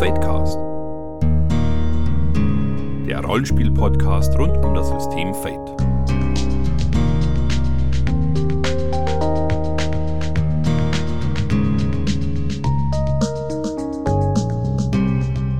[0.00, 0.56] Fadecast.
[3.06, 5.76] Der Rollenspiel-Podcast rund um das System Fate.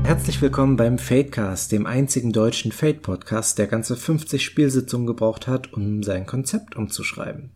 [0.07, 6.02] Herzlich willkommen beim Fadecast, dem einzigen deutschen Fade-Podcast, der ganze 50 Spielsitzungen gebraucht hat, um
[6.02, 7.50] sein Konzept umzuschreiben.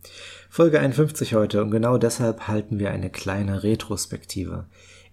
[0.50, 4.66] Folge 51 heute und genau deshalb halten wir eine kleine Retrospektive.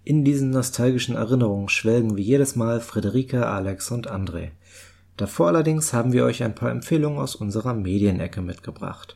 [0.03, 4.51] In diesen nostalgischen Erinnerungen schwelgen wie jedes Mal Friederike, Alex und André.
[5.15, 9.15] Davor allerdings haben wir euch ein paar Empfehlungen aus unserer Medienecke mitgebracht.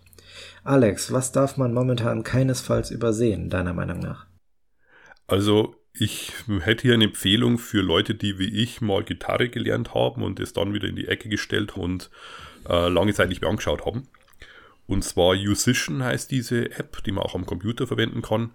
[0.64, 4.28] Alex, was darf man momentan keinesfalls übersehen, deiner Meinung nach?
[5.28, 10.22] Also ich hätte hier eine Empfehlung für Leute, die wie ich mal Gitarre gelernt haben
[10.22, 12.12] und es dann wieder in die Ecke gestellt und
[12.70, 14.08] äh, lange Zeit nicht mehr angeschaut haben.
[14.88, 18.52] Und zwar Musician heißt diese App, die man auch am Computer verwenden kann.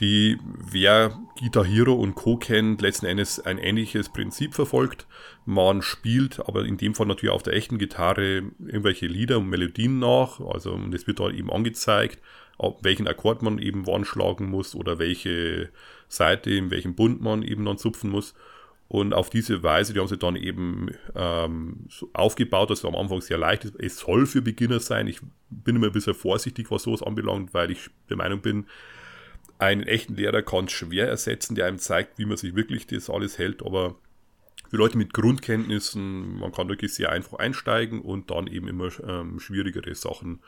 [0.00, 2.36] Die, wer Guitar Hero und Co.
[2.36, 5.06] kennt, letzten Endes ein ähnliches Prinzip verfolgt.
[5.44, 9.98] Man spielt aber in dem Fall natürlich auf der echten Gitarre irgendwelche Lieder und Melodien
[9.98, 10.40] nach.
[10.40, 12.20] Also das wird da eben angezeigt,
[12.80, 15.70] welchen Akkord man eben wann schlagen muss oder welche
[16.08, 18.34] Seite, in welchem Bund man eben dann zupfen muss.
[18.88, 22.94] Und auf diese Weise, die haben sie dann eben ähm, so aufgebaut, dass es am
[22.94, 23.74] Anfang sehr leicht ist.
[23.80, 25.06] Es soll für Beginner sein.
[25.06, 28.66] Ich bin immer ein bisschen vorsichtig, was sowas anbelangt, weil ich der Meinung bin,
[29.62, 33.08] einen echten Lehrer kann es schwer ersetzen, der einem zeigt, wie man sich wirklich das
[33.08, 33.62] alles hält.
[33.62, 33.96] Aber
[34.68, 39.38] für Leute mit Grundkenntnissen, man kann wirklich sehr einfach einsteigen und dann eben immer ähm,
[39.38, 40.40] schwierigere Sachen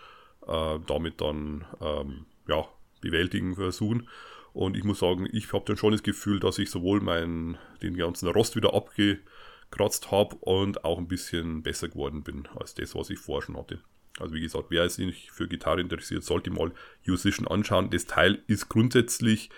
[0.47, 2.67] äh, damit dann ähm, ja,
[3.01, 4.09] bewältigen versuchen.
[4.53, 7.97] Und ich muss sagen, ich habe dann schon das Gefühl, dass ich sowohl meinen, den
[7.97, 13.11] ganzen Rost wieder abgekratzt habe und auch ein bisschen besser geworden bin als das, was
[13.11, 13.81] ich vorher schon hatte.
[14.19, 16.73] Also wie gesagt, wer sich für Gitarre interessiert, sollte mal
[17.07, 17.91] Musician anschauen.
[17.91, 19.51] Das Teil ist grundsätzlich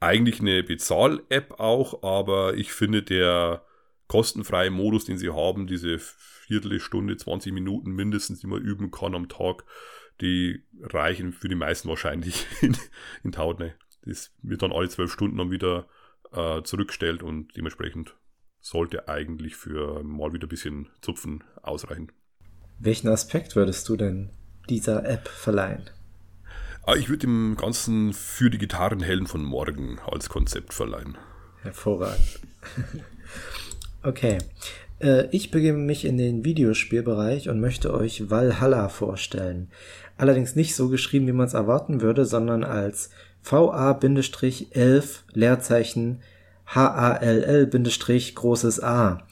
[0.00, 3.64] eigentlich eine Bezahl-App auch, aber ich finde der
[4.08, 9.28] kostenfreie Modus, den sie haben, diese Viertelstunde, 20 Minuten mindestens, die man üben kann am
[9.28, 9.64] Tag,
[10.20, 12.76] die reichen für die meisten wahrscheinlich in,
[13.22, 13.74] in Tautne.
[14.04, 15.86] Das wird dann alle zwölf Stunden dann wieder
[16.32, 18.16] äh, zurückgestellt und dementsprechend
[18.60, 22.10] sollte eigentlich für mal wieder ein bisschen Zupfen ausreichen.
[22.84, 24.30] Welchen Aspekt würdest du denn
[24.68, 25.82] dieser App verleihen?
[26.84, 31.16] Ah, ich würde dem Ganzen für die Gitarrenhelden von morgen als Konzept verleihen.
[31.62, 32.40] Hervorragend.
[34.02, 34.38] okay.
[34.98, 39.70] Äh, ich begebe mich in den Videospielbereich und möchte euch Valhalla vorstellen.
[40.16, 43.10] Allerdings nicht so geschrieben, wie man es erwarten würde, sondern als
[43.44, 46.20] VA-11 Leerzeichen
[46.66, 49.22] HALL- großes A.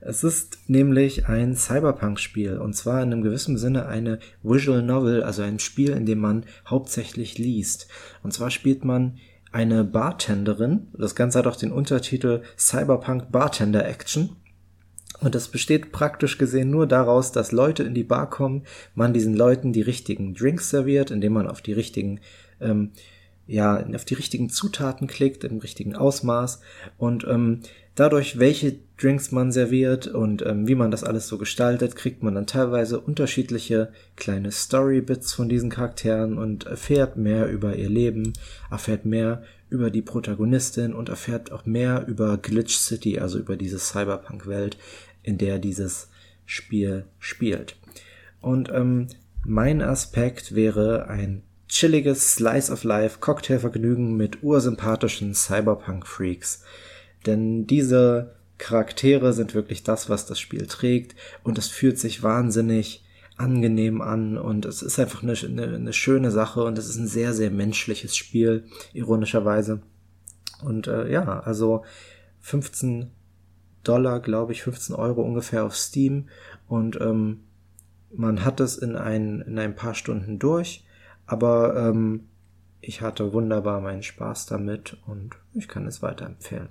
[0.00, 5.42] Es ist nämlich ein Cyberpunk-Spiel und zwar in einem gewissen Sinne eine Visual Novel, also
[5.42, 7.88] ein Spiel, in dem man hauptsächlich liest.
[8.22, 9.18] Und zwar spielt man
[9.50, 10.88] eine Bartenderin.
[10.96, 14.36] Das Ganze hat auch den Untertitel Cyberpunk Bartender Action.
[15.20, 18.62] Und das besteht praktisch gesehen nur daraus, dass Leute in die Bar kommen,
[18.94, 22.20] man diesen Leuten die richtigen Drinks serviert, indem man auf die richtigen
[22.60, 22.92] ähm,
[23.48, 26.60] ja, auf die richtigen Zutaten klickt, im richtigen Ausmaß
[26.98, 27.62] und ähm,
[27.94, 32.34] dadurch, welche Drinks man serviert und ähm, wie man das alles so gestaltet, kriegt man
[32.34, 38.34] dann teilweise unterschiedliche kleine Story-Bits von diesen Charakteren und erfährt mehr über ihr Leben,
[38.70, 43.78] erfährt mehr über die Protagonistin und erfährt auch mehr über Glitch City, also über diese
[43.78, 44.76] Cyberpunk-Welt,
[45.22, 46.08] in der dieses
[46.44, 47.76] Spiel spielt.
[48.40, 49.08] Und ähm,
[49.44, 56.62] mein Aspekt wäre ein chilliges Slice of Life Cocktailvergnügen mit ursympathischen Cyberpunk-Freaks.
[57.26, 61.14] Denn diese Charaktere sind wirklich das, was das Spiel trägt.
[61.44, 63.04] Und es fühlt sich wahnsinnig
[63.36, 64.38] angenehm an.
[64.38, 66.64] Und es ist einfach eine, eine, eine schöne Sache.
[66.64, 69.82] Und es ist ein sehr, sehr menschliches Spiel, ironischerweise.
[70.64, 71.84] Und äh, ja, also
[72.40, 73.10] 15
[73.84, 76.28] Dollar, glaube ich, 15 Euro ungefähr auf Steam.
[76.66, 77.44] Und ähm,
[78.14, 80.84] man hat es in ein, in ein paar Stunden durch
[81.28, 82.26] aber ähm,
[82.80, 86.70] ich hatte wunderbar meinen Spaß damit und ich kann es weiterempfehlen.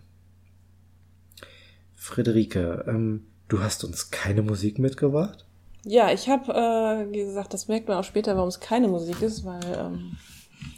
[1.96, 5.46] Friederike, ähm, du hast uns keine Musik mitgebracht?
[5.86, 9.46] Ja, ich habe äh, gesagt, das merkt man auch später, warum es keine Musik ist,
[9.46, 10.18] weil ähm,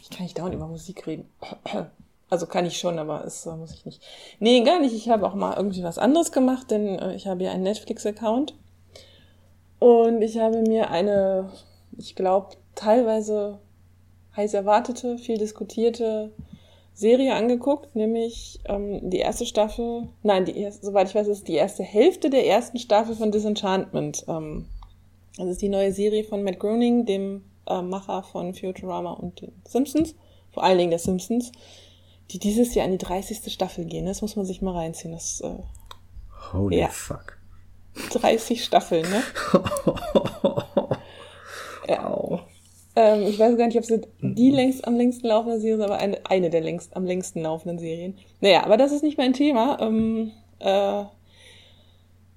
[0.02, 1.28] ich kann nicht dauernd über Musik reden.
[2.32, 4.00] Also kann ich schon, aber es äh, muss ich nicht.
[4.38, 4.94] Nee, gar nicht.
[4.94, 8.54] Ich habe auch mal irgendwie was anderes gemacht, denn äh, ich habe ja einen Netflix-Account.
[9.80, 11.50] Und ich habe mir eine,
[11.98, 13.58] ich glaube, teilweise
[14.36, 16.30] heiß erwartete, viel diskutierte
[16.94, 21.54] Serie angeguckt, nämlich ähm, die erste Staffel, nein, die erste, soweit ich weiß, ist die
[21.54, 24.24] erste Hälfte der ersten Staffel von Disenchantment.
[24.28, 24.66] Ähm,
[25.36, 29.52] das ist die neue Serie von Matt Groening, dem äh, Macher von Futurama und den
[29.66, 30.14] Simpsons,
[30.52, 31.52] vor allen Dingen der Simpsons.
[32.32, 33.52] die dieses Jahr in die 30.
[33.52, 34.06] Staffel gehen.
[34.06, 35.12] Das muss man sich mal reinziehen.
[35.12, 35.50] Das, äh,
[36.52, 36.88] Holy Ja.
[36.88, 37.38] fuck.
[38.12, 39.22] 30 Staffeln, ne?
[41.88, 42.08] ja.
[42.08, 42.40] Au.
[43.00, 44.34] Ähm, ich weiß gar nicht, ob sie Mhm.
[44.34, 47.78] die längst am längsten laufende Serie ist, aber eine, eine der längst, am längsten laufenden
[47.78, 48.18] Serien.
[48.40, 49.78] Naja, aber das ist nicht mein Thema.
[49.80, 51.04] Ähm, äh,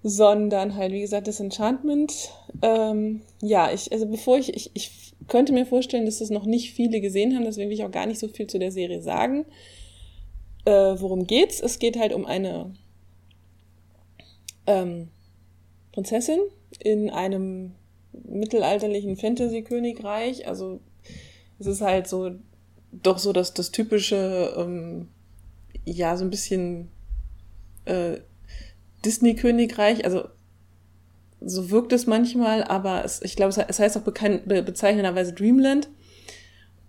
[0.03, 2.31] sondern halt, wie gesagt, Disenchantment.
[2.61, 6.73] Ähm, ja, ich, also bevor ich, ich, ich könnte mir vorstellen, dass das noch nicht
[6.73, 9.45] viele gesehen haben, deswegen will ich auch gar nicht so viel zu der Serie sagen.
[10.65, 11.61] Äh, worum geht's?
[11.61, 12.73] Es geht halt um eine
[14.67, 15.09] ähm,
[15.93, 16.39] Prinzessin
[16.79, 17.75] in einem
[18.25, 20.47] mittelalterlichen Fantasy-Königreich.
[20.47, 20.79] Also
[21.59, 22.31] es ist halt so
[22.91, 25.07] doch so dass das typische, ähm,
[25.85, 26.89] ja, so ein bisschen
[27.85, 28.17] äh,
[29.03, 30.05] Disney-Königreich.
[30.05, 30.25] Also
[31.41, 35.89] so wirkt es manchmal, aber es, ich glaube, es, heißt auch bekannt, be, bezeichnenderweise Dreamland.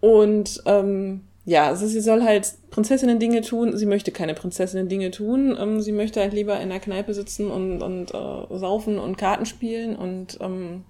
[0.00, 3.76] Und ähm, ja, also sie soll halt Prinzessinnen Dinge tun.
[3.76, 5.56] Sie möchte keine Prinzessinnen Dinge tun.
[5.58, 9.46] Ähm, sie möchte halt lieber in der Kneipe sitzen und, und äh, saufen und Karten
[9.46, 10.84] spielen und ähm,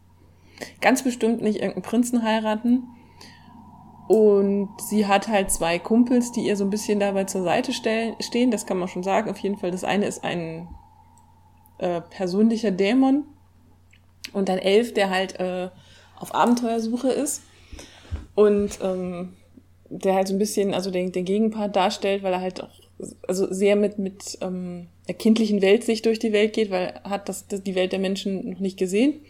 [0.80, 2.84] ganz bestimmt nicht irgendeinen Prinzen heiraten.
[4.06, 8.50] Und sie hat halt zwei Kumpels, die ihr so ein bisschen dabei zur Seite stehen.
[8.50, 9.30] Das kann man schon sagen.
[9.30, 10.68] Auf jeden Fall, das eine ist ein
[11.78, 13.24] äh, persönlicher Dämon
[14.32, 15.70] und ein Elf, der halt äh,
[16.18, 17.42] auf Abenteuersuche ist.
[18.34, 19.34] Und ähm,
[19.88, 22.84] der halt so ein bisschen, also den, den Gegenpart darstellt, weil er halt auch
[23.26, 27.28] also sehr mit, mit ähm, der kindlichen Weltsicht durch die Welt geht, weil er hat
[27.28, 29.20] das, das, die Welt der Menschen noch nicht gesehen.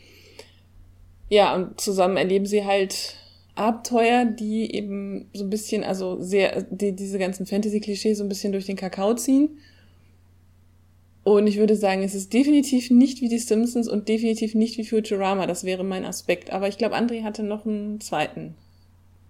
[1.34, 3.16] Ja, und zusammen erleben sie halt
[3.56, 8.52] Abenteuer, die eben so ein bisschen, also sehr, die, diese ganzen Fantasy-Klischees so ein bisschen
[8.52, 9.58] durch den Kakao ziehen.
[11.24, 14.84] Und ich würde sagen, es ist definitiv nicht wie die Simpsons und definitiv nicht wie
[14.84, 15.48] Futurama.
[15.48, 16.52] Das wäre mein Aspekt.
[16.52, 18.54] Aber ich glaube, André hatte noch einen zweiten.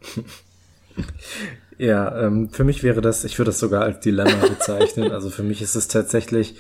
[1.77, 5.11] Ja, ähm, für mich wäre das, ich würde das sogar als Dilemma bezeichnen.
[5.11, 6.55] Also für mich ist es tatsächlich,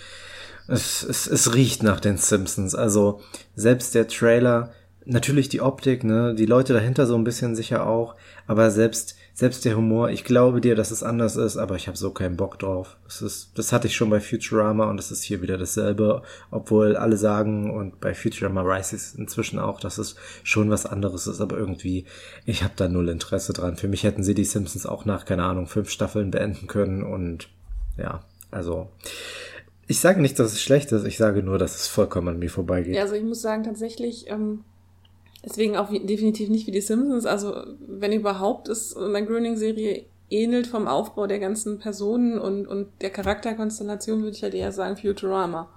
[0.66, 2.74] es, es, es riecht nach den Simpsons.
[2.74, 3.20] Also
[3.54, 4.72] selbst der Trailer,
[5.06, 8.14] natürlich die Optik, ne, die Leute dahinter so ein bisschen sicher auch,
[8.46, 11.96] aber selbst selbst der Humor, ich glaube dir, dass es anders ist, aber ich habe
[11.96, 12.96] so keinen Bock drauf.
[13.08, 16.22] Es ist, das hatte ich schon bei Futurama und es ist hier wieder dasselbe,
[16.52, 20.14] obwohl alle sagen und bei Futurama Rises inzwischen auch, dass es
[20.44, 22.04] schon was anderes ist, aber irgendwie,
[22.46, 23.76] ich habe da null Interesse dran.
[23.76, 27.48] Für mich hätten sie die Simpsons auch nach, keine Ahnung, fünf Staffeln beenden können und
[27.98, 28.22] ja,
[28.52, 28.88] also
[29.88, 32.50] ich sage nicht, dass es schlecht ist, ich sage nur, dass es vollkommen an mir
[32.50, 32.94] vorbeigeht.
[32.94, 34.60] Ja, also ich muss sagen, tatsächlich, ähm,
[35.44, 37.26] deswegen auch definitiv nicht wie die Simpsons.
[37.26, 37.54] Also,
[37.86, 44.22] wenn überhaupt, ist eine Groening-Serie ähnelt vom Aufbau der ganzen Personen und, und der Charakterkonstellation,
[44.22, 45.68] würde ich halt eher sagen Futurama.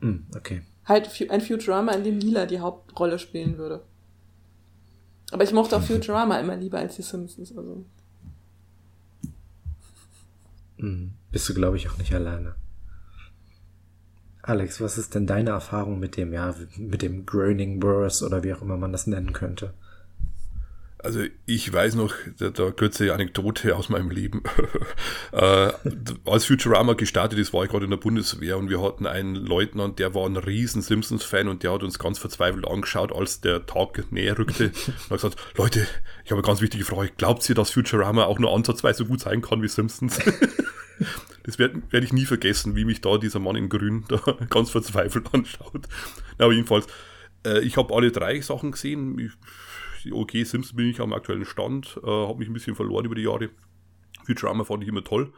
[0.00, 0.62] Hm, okay.
[0.84, 3.82] Halt ein Futurama, in dem Lila die Hauptrolle spielen würde.
[5.32, 7.56] Aber ich mochte auch Futurama immer lieber als die Simpsons.
[7.56, 7.84] Also.
[10.78, 12.54] Hm, bist du, glaube ich, auch nicht alleine.
[14.46, 18.54] Alex, was ist denn deine Erfahrung mit dem, ja, mit dem Groening Burrs oder wie
[18.54, 19.74] auch immer man das nennen könnte?
[20.98, 24.44] Also ich weiß noch, da, da kurze Anekdote aus meinem Leben.
[25.32, 25.72] äh,
[26.24, 29.98] als Futurama gestartet ist, war ich gerade in der Bundeswehr und wir hatten einen Leutnant,
[29.98, 34.12] der war ein riesen Simpsons-Fan und der hat uns ganz verzweifelt angeschaut, als der Tag
[34.12, 35.88] näher rückte und hat gesagt, Leute,
[36.24, 39.20] ich habe eine ganz wichtige Frage, glaubt ihr, dass Futurama auch nur ansatzweise so gut
[39.20, 40.18] sein kann wie Simpsons?
[41.46, 44.16] Das werde werd ich nie vergessen, wie mich da dieser Mann in Grün da
[44.50, 45.86] ganz verzweifelt anschaut.
[46.38, 46.88] Na, aber jedenfalls,
[47.46, 49.16] äh, ich habe alle drei Sachen gesehen.
[49.18, 53.14] Ich, okay, Simpsons bin ich am aktuellen Stand, äh, habe mich ein bisschen verloren über
[53.14, 53.50] die Jahre.
[54.24, 55.32] Futurama fand ich immer toll.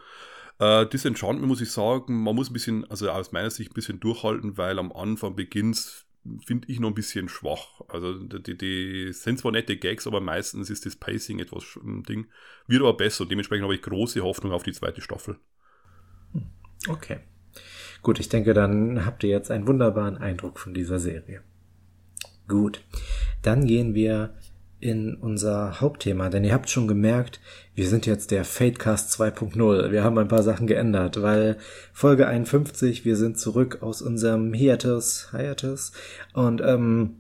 [0.59, 4.01] Äh, Disenchantment muss ich sagen, man muss ein bisschen, also aus meiner Sicht ein bisschen
[4.01, 6.07] durchhalten, weil am Anfang beginnt
[6.45, 7.83] finde ich noch ein bisschen schwach.
[7.89, 12.29] Also die, die sind zwar nette Gags, aber meistens ist das Pacing etwas ein Ding.
[12.67, 13.27] Wird aber besser.
[13.27, 15.39] Dementsprechend habe ich große Hoffnung auf die zweite Staffel.
[16.87, 17.19] Okay.
[18.03, 21.43] Gut, ich denke, dann habt ihr jetzt einen wunderbaren Eindruck von dieser Serie.
[22.47, 22.83] Gut.
[23.43, 24.35] Dann gehen wir
[24.81, 27.41] in unser Hauptthema, denn ihr habt schon gemerkt,
[27.75, 29.91] wir sind jetzt der Fatecast 2.0.
[29.91, 31.57] Wir haben ein paar Sachen geändert, weil
[31.93, 35.93] Folge 51, wir sind zurück aus unserem Hiatus, Hiatus
[36.33, 37.17] und ähm,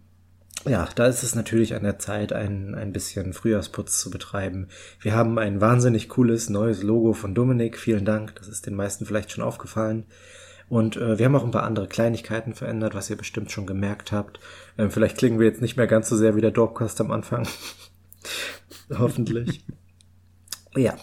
[0.67, 4.69] ja, da ist es natürlich an der Zeit, ein, ein bisschen Frühjahrsputz zu betreiben.
[5.01, 7.79] Wir haben ein wahnsinnig cooles neues Logo von Dominik.
[7.79, 10.07] Vielen Dank, das ist den meisten vielleicht schon aufgefallen.
[10.69, 14.13] Und äh, wir haben auch ein paar andere Kleinigkeiten verändert, was ihr bestimmt schon gemerkt
[14.13, 14.39] habt.
[14.77, 17.47] Ähm, vielleicht klingen wir jetzt nicht mehr ganz so sehr wie der Dorpcast am Anfang.
[18.91, 19.65] Hoffentlich.
[20.77, 20.97] Ja.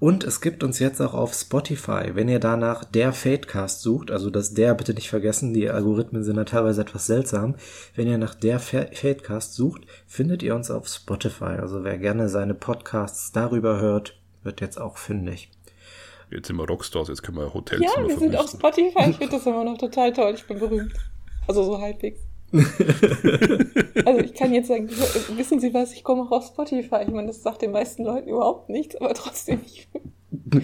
[0.00, 4.30] Und es gibt uns jetzt auch auf Spotify, wenn ihr danach der Fadecast sucht, also
[4.30, 7.54] das der bitte nicht vergessen, die Algorithmen sind da teilweise etwas seltsam.
[7.94, 11.58] Wenn ihr nach der Fadecast sucht, findet ihr uns auf Spotify.
[11.60, 15.50] Also wer gerne seine Podcasts darüber hört, wird jetzt auch fündig.
[16.30, 19.10] Jetzt sind wir Rockstars, jetzt können wir Hotels Ja, wir sind auf Spotify.
[19.10, 20.32] Ich finde das immer noch total toll.
[20.34, 20.94] Ich bin berühmt.
[21.46, 22.20] Also so halbwegs.
[24.04, 24.88] also ich kann jetzt sagen,
[25.36, 27.02] wissen Sie was, ich komme auch auf Spotify.
[27.06, 29.60] Ich meine, das sagt den meisten Leuten überhaupt nichts, aber trotzdem.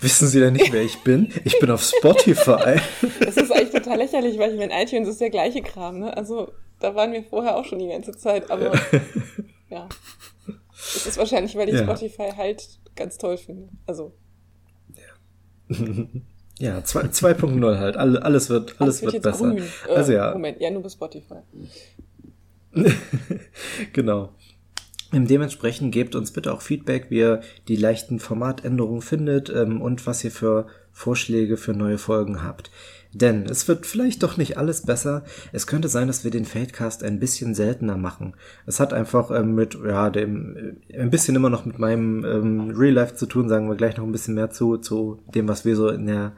[0.00, 1.32] wissen Sie denn nicht, wer ich bin?
[1.44, 2.80] Ich bin auf Spotify.
[3.20, 6.16] das ist eigentlich total lächerlich, weil ich meine, iTunes ist der gleiche Kram, ne?
[6.16, 8.72] Also da waren wir vorher auch schon die ganze Zeit, aber
[9.68, 9.88] ja.
[10.94, 11.82] Das ist wahrscheinlich, weil ich ja.
[11.82, 13.68] Spotify halt ganz toll finde.
[13.86, 14.14] Also.
[14.94, 16.06] Ja.
[16.58, 17.96] Ja, 2.0 halt.
[17.96, 19.50] Alles wird, alles wird, besser.
[19.50, 19.62] Grün.
[19.88, 20.32] Äh, also ja.
[20.32, 21.40] Moment, ja, nur bei Spotify.
[23.92, 24.30] genau.
[25.12, 30.24] Dementsprechend gebt uns bitte auch Feedback, wie ihr die leichten Formatänderungen findet ähm, und was
[30.24, 32.70] ihr für Vorschläge für neue Folgen habt.
[33.20, 35.24] Denn es wird vielleicht doch nicht alles besser.
[35.52, 38.34] Es könnte sein, dass wir den Fadecast ein bisschen seltener machen.
[38.66, 42.70] Es hat einfach ähm, mit, ja, dem, äh, ein bisschen immer noch mit meinem ähm,
[42.76, 45.64] Real Life zu tun, sagen wir gleich noch ein bisschen mehr zu, zu dem, was
[45.64, 46.32] wir so in der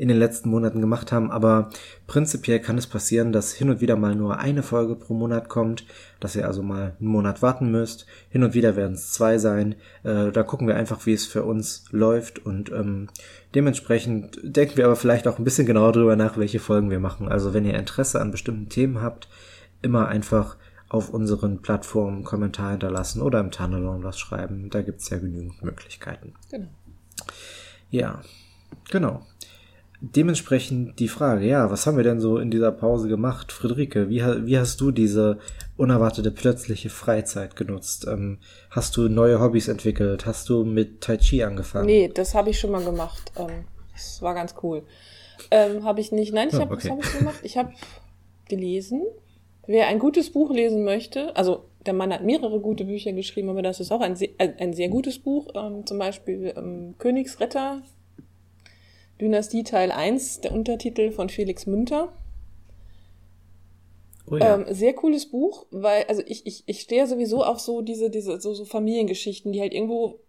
[0.00, 1.68] in den letzten Monaten gemacht haben, aber
[2.06, 5.84] prinzipiell kann es passieren, dass hin und wieder mal nur eine Folge pro Monat kommt,
[6.20, 8.06] dass ihr also mal einen Monat warten müsst.
[8.30, 9.74] Hin und wieder werden es zwei sein.
[10.02, 13.08] Äh, da gucken wir einfach, wie es für uns läuft und ähm,
[13.54, 17.28] dementsprechend denken wir aber vielleicht auch ein bisschen genauer darüber nach, welche Folgen wir machen.
[17.28, 19.28] Also wenn ihr Interesse an bestimmten Themen habt,
[19.82, 20.56] immer einfach
[20.88, 24.70] auf unseren Plattformen Kommentar hinterlassen oder im Tunnelon was schreiben.
[24.70, 26.32] Da gibt's ja genügend Möglichkeiten.
[26.50, 26.68] Genau.
[27.90, 28.22] Ja,
[28.90, 29.26] genau.
[30.02, 33.52] Dementsprechend die Frage, ja, was haben wir denn so in dieser Pause gemacht?
[33.52, 35.38] Friederike, wie, wie hast du diese
[35.76, 38.06] unerwartete plötzliche Freizeit genutzt?
[38.08, 38.38] Ähm,
[38.70, 40.24] hast du neue Hobbys entwickelt?
[40.24, 41.84] Hast du mit Tai Chi angefangen?
[41.84, 43.30] Nee, das habe ich schon mal gemacht.
[43.36, 44.84] Ähm, das war ganz cool.
[45.50, 46.32] Ähm, habe ich nicht.
[46.32, 46.88] Nein, ich oh, habe, okay.
[46.88, 47.40] was habe ich gemacht?
[47.42, 47.72] Ich habe
[48.48, 49.02] gelesen.
[49.66, 53.62] Wer ein gutes Buch lesen möchte, also der Mann hat mehrere gute Bücher geschrieben, aber
[53.62, 55.48] das ist auch ein, sehr, ein sehr gutes Buch.
[55.54, 57.82] Ähm, zum Beispiel ähm, Königsretter
[59.20, 62.12] Dynastie Teil 1, der Untertitel von Felix Münter.
[64.30, 64.54] Oh ja.
[64.54, 68.40] ähm, sehr cooles Buch, weil, also ich, ich, ich stehe sowieso auf so diese, diese,
[68.40, 70.20] so, so Familiengeschichten, die halt irgendwo,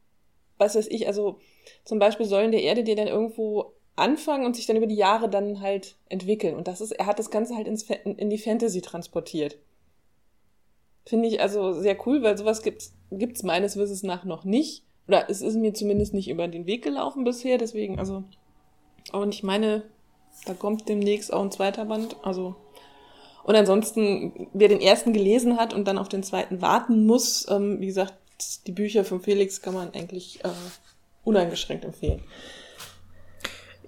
[0.58, 1.40] was weiß ich, also
[1.86, 5.30] zum Beispiel Säulen der Erde, die dann irgendwo anfangen und sich dann über die Jahre
[5.30, 6.56] dann halt entwickeln.
[6.56, 9.58] Und das ist, er hat das Ganze halt ins, in die Fantasy transportiert.
[11.06, 14.84] Finde ich also sehr cool, weil sowas gibt's, gibt's meines Wissens nach noch nicht.
[15.08, 18.24] Oder es ist mir zumindest nicht über den Weg gelaufen bisher, deswegen, also
[19.12, 19.84] und ich meine,
[20.46, 22.16] da kommt demnächst auch ein zweiter Band.
[22.24, 22.56] Also
[23.44, 27.80] und ansonsten, wer den ersten gelesen hat und dann auf den zweiten warten muss, ähm,
[27.80, 28.14] wie gesagt,
[28.68, 30.50] die Bücher von Felix kann man eigentlich äh,
[31.24, 32.22] uneingeschränkt empfehlen.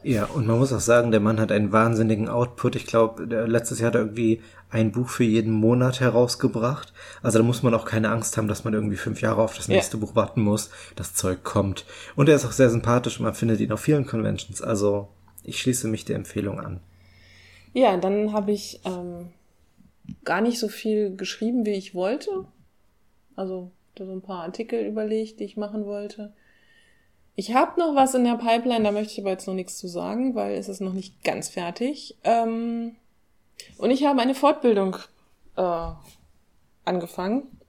[0.04, 2.76] Ja, und man muss auch sagen, der Mann hat einen wahnsinnigen Output.
[2.76, 4.42] Ich glaube, letztes Jahr hat er irgendwie
[4.74, 6.94] ein Buch für jeden Monat herausgebracht.
[7.22, 9.68] Also da muss man auch keine Angst haben, dass man irgendwie fünf Jahre auf das
[9.68, 10.02] nächste ja.
[10.02, 10.72] Buch warten muss.
[10.96, 11.86] Das Zeug kommt.
[12.16, 14.62] Und er ist auch sehr sympathisch und man findet ihn auf vielen Conventions.
[14.62, 15.10] Also
[15.44, 16.80] ich schließe mich der Empfehlung an.
[17.74, 19.30] Ja, dann habe ich ähm,
[20.26, 22.46] gar nicht so viel geschrieben, wie ich wollte.
[23.36, 26.34] Also so ein paar Artikel überlegt, die ich machen wollte.
[27.36, 29.88] Ich habe noch was in der Pipeline, da möchte ich aber jetzt noch nichts zu
[29.88, 32.18] sagen, weil es ist noch nicht ganz fertig.
[32.24, 32.96] Ähm,
[33.78, 34.98] und ich habe eine Fortbildung
[35.56, 35.90] äh,
[36.86, 37.60] angefangen.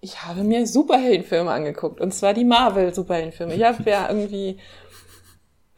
[0.00, 3.54] Ich habe mir Superheldenfilme angeguckt, und zwar die Marvel-Superheldenfilme.
[3.54, 4.58] Ich habe ja irgendwie,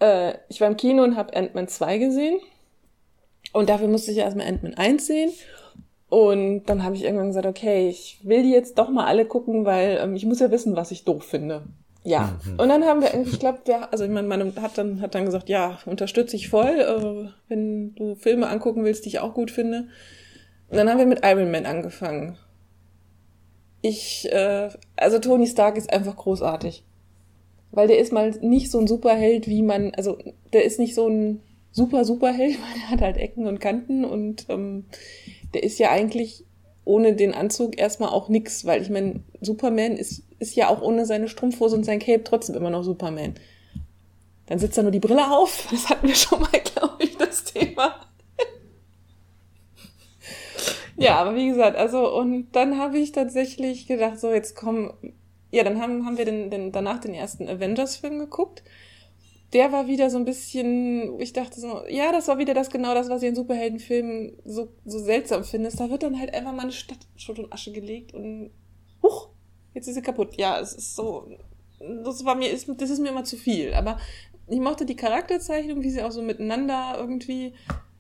[0.01, 2.41] äh, ich war im Kino und habe Ant-Man 2 gesehen.
[3.53, 5.33] Und dafür musste ich erstmal Ant-Man 1 sehen.
[6.09, 9.65] Und dann habe ich irgendwann gesagt, okay, ich will die jetzt doch mal alle gucken,
[9.65, 11.65] weil ähm, ich muss ja wissen, was ich doof finde.
[12.07, 12.61] Ja, mhm.
[12.61, 15.17] und dann haben wir irgendwie, ich glaube, ja, also ich meine, man hat dann, hat
[15.17, 19.35] dann gesagt, ja, unterstütze ich voll, äh, wenn du Filme angucken willst, die ich auch
[19.35, 19.89] gut finde.
[20.69, 22.39] Und dann haben wir mit Iron Man angefangen.
[23.83, 26.85] Ich, äh, also Tony Stark ist einfach großartig.
[27.73, 30.17] Weil der ist mal nicht so ein Superheld, wie man, also
[30.53, 31.41] der ist nicht so ein
[31.73, 34.85] super Superheld, weil der hat halt Ecken und Kanten und ähm,
[35.55, 36.45] der ist ja eigentlich
[36.85, 41.07] ohne den Anzug erstmal auch nix, weil ich meine, Superman ist ist ja auch ohne
[41.07, 43.35] seine Strumpfhose und sein Cape trotzdem immer noch Superman.
[44.47, 45.69] Dann sitzt er nur die Brille auf.
[45.71, 48.01] Das hatten wir schon mal, glaube ich, das Thema.
[50.97, 54.93] ja, aber wie gesagt, also, und dann habe ich tatsächlich gedacht, so, jetzt kommen,
[55.51, 58.63] ja, dann haben, haben wir den, den, danach den ersten Avengers-Film geguckt.
[59.53, 62.95] Der war wieder so ein bisschen, ich dachte so, ja, das war wieder das genau
[62.95, 65.71] das, was ich in Superheldenfilmen so, so seltsam finde.
[65.71, 68.51] Da wird dann halt einfach mal eine Stadt Schutt und Asche gelegt und,
[69.03, 69.31] huch,
[69.77, 70.37] jetzt ist sie kaputt.
[70.37, 71.29] Ja, es ist so,
[71.79, 73.75] das war mir, ist, das ist mir immer zu viel.
[73.75, 73.99] Aber
[74.49, 77.53] ich mochte die Charakterzeichnung, wie sie auch so miteinander irgendwie,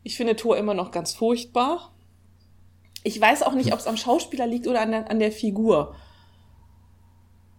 [0.02, 1.92] ich finde Thor immer noch ganz furchtbar.
[3.04, 5.94] Ich weiß auch nicht, ob es am Schauspieler liegt oder an der, an der Figur.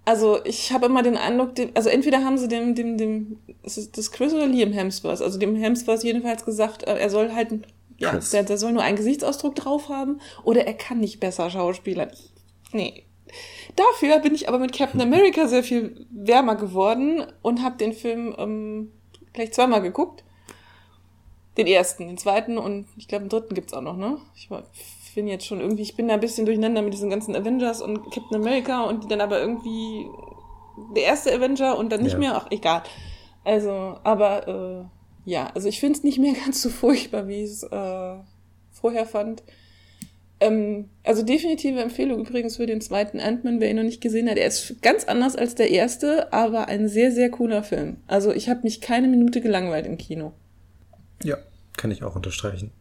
[0.04, 4.12] Also ich habe immer den Eindruck, also entweder haben sie dem, dem, dem, ist das
[4.12, 7.50] Chris oder Liam Hemsworth, also dem Hemsworth jedenfalls gesagt, äh, er soll halt,
[7.98, 12.12] ja, der, der soll nur einen Gesichtsausdruck drauf haben oder er kann nicht besser schauspielern.
[12.72, 13.07] Nee.
[13.76, 18.36] Dafür bin ich aber mit Captain America sehr viel wärmer geworden und habe den Film
[18.38, 18.92] ähm,
[19.34, 20.24] gleich zweimal geguckt.
[21.58, 24.18] Den ersten, den zweiten und ich glaube den dritten gibt's auch noch, ne?
[24.36, 24.50] Ich
[25.16, 28.04] bin jetzt schon irgendwie, ich bin da ein bisschen durcheinander mit diesen ganzen Avengers und
[28.12, 30.06] Captain America und dann aber irgendwie
[30.96, 32.20] der erste Avenger und dann nicht Ja.
[32.20, 32.84] mehr, ach egal.
[33.44, 37.50] Also, aber äh, ja, also ich finde es nicht mehr ganz so furchtbar, wie ich
[37.50, 38.16] es äh,
[38.72, 39.42] vorher fand.
[40.40, 44.38] Ähm, also definitive Empfehlung übrigens für den zweiten Ant-Man, wer ihn noch nicht gesehen hat.
[44.38, 47.98] Er ist ganz anders als der erste, aber ein sehr, sehr cooler Film.
[48.08, 50.34] Also ich habe mich keine Minute gelangweilt im Kino.
[51.24, 51.38] Ja,
[51.76, 52.72] kann ich auch unterstreichen.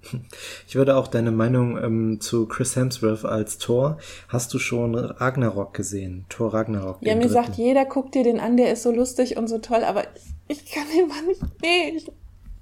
[0.67, 3.99] Ich würde auch deine Meinung ähm, zu Chris Hemsworth als Thor.
[4.29, 6.25] Hast du schon Ragnarok gesehen?
[6.29, 6.99] Thor Ragnarok.
[7.01, 7.33] Ja, mir dritten.
[7.33, 10.05] sagt jeder, guck dir den an, der ist so lustig und so toll, aber
[10.49, 12.11] ich kann den mal nicht, nee, ich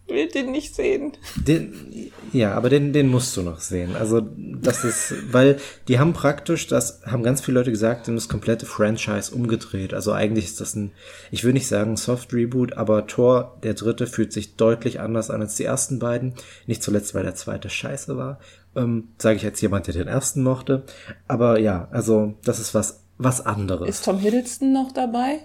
[0.06, 1.12] will den nicht sehen.
[1.34, 3.96] Den, ja, aber den, den musst du noch sehen.
[3.96, 5.58] Also, das ist, weil
[5.88, 9.94] die haben praktisch, das haben ganz viele Leute gesagt, die haben das komplette Franchise umgedreht.
[9.94, 10.92] Also eigentlich ist das ein,
[11.30, 15.40] ich will nicht sagen Soft Reboot, aber Thor, der dritte, fühlt sich deutlich anders an
[15.40, 16.34] als die ersten beiden.
[16.66, 18.40] Nicht zuletzt, weil der zweite scheiße war.
[18.76, 20.84] Ähm, Sage ich als jemand, der den ersten mochte.
[21.28, 23.88] Aber ja, also, das ist was, was anderes.
[23.88, 25.40] Ist Tom Hiddleston noch dabei?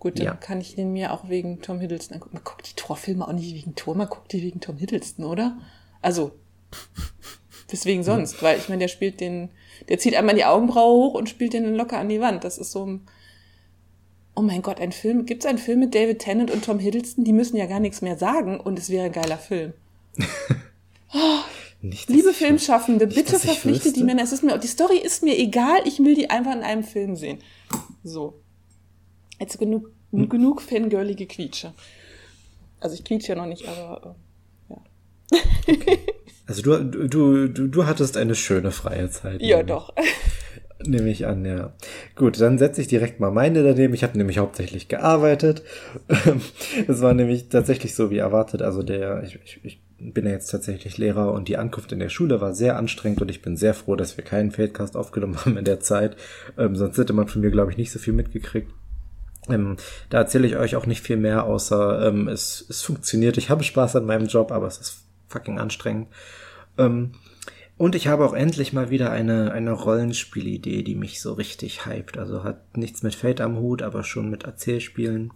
[0.00, 0.34] Gut, dann Ja.
[0.34, 2.34] kann ich den mir auch wegen Tom Hiddleston angucken.
[2.36, 5.58] Man guckt die Torfilme auch nicht wegen Tor, man guckt die wegen Tom Hiddleston, oder?
[6.00, 6.32] Also,
[7.68, 8.42] weswegen sonst?
[8.42, 9.50] Weil ich meine, der spielt den,
[9.88, 12.44] der zieht einmal die Augenbraue hoch und spielt den locker an die Wand.
[12.44, 13.00] Das ist so ein,
[14.36, 17.24] oh mein Gott, ein Film, gibt's einen Film mit David Tennant und Tom Hiddleston?
[17.24, 19.72] Die müssen ja gar nichts mehr sagen und es wäre ein geiler Film.
[21.80, 24.02] Nicht, dass Liebe Filmschaffende, Nicht, bitte verpflichtet die.
[24.02, 24.22] Männer.
[24.22, 27.14] Es ist mir, die Story ist mir egal, ich will die einfach in einem Film
[27.16, 27.38] sehen.
[28.02, 28.34] So.
[29.40, 30.28] Jetzt genug, Hm.
[30.28, 31.74] genug fangirlige Quietsche.
[32.80, 34.16] Also ich quietsche ja noch nicht, aber
[34.70, 35.38] äh, ja.
[36.46, 39.42] Also du, du, du, du hattest eine schöne freie Zeit.
[39.42, 39.66] Ja, nämlich.
[39.74, 39.92] doch.
[40.86, 41.74] Nehme ich an, ja.
[42.14, 43.92] Gut, dann setze ich direkt mal meine daneben.
[43.92, 45.62] Ich habe nämlich hauptsächlich gearbeitet.
[46.88, 48.62] Es war nämlich tatsächlich so wie erwartet.
[48.62, 49.80] Also der, ich, ich, ich
[50.14, 53.28] bin ja jetzt tatsächlich Lehrer und die Ankunft in der Schule war sehr anstrengend und
[53.30, 56.16] ich bin sehr froh, dass wir keinen Feldcast aufgenommen haben in der Zeit.
[56.56, 58.72] Ähm, sonst hätte man von mir, glaube ich, nicht so viel mitgekriegt.
[59.48, 59.76] Ähm,
[60.10, 63.36] da erzähle ich euch auch nicht viel mehr, außer ähm, es, es funktioniert.
[63.38, 66.08] Ich habe Spaß an meinem Job, aber es ist fucking anstrengend.
[66.76, 67.12] Ähm,
[67.78, 72.18] und ich habe auch endlich mal wieder eine, eine Rollenspielidee, die mich so richtig hypt.
[72.18, 75.32] Also hat nichts mit Fate am Hut, aber schon mit Erzählspielen.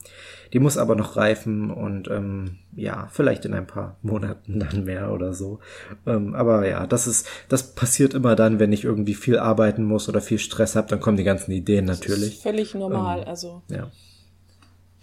[0.53, 5.13] Die muss aber noch reifen und ähm, ja, vielleicht in ein paar Monaten dann mehr
[5.13, 5.61] oder so.
[6.05, 10.09] Ähm, aber ja, das ist, das passiert immer dann, wenn ich irgendwie viel arbeiten muss
[10.09, 12.35] oder viel Stress habe, dann kommen die ganzen Ideen Das natürlich.
[12.35, 13.21] ist völlig normal.
[13.21, 13.63] Ähm, also.
[13.69, 13.89] Ja.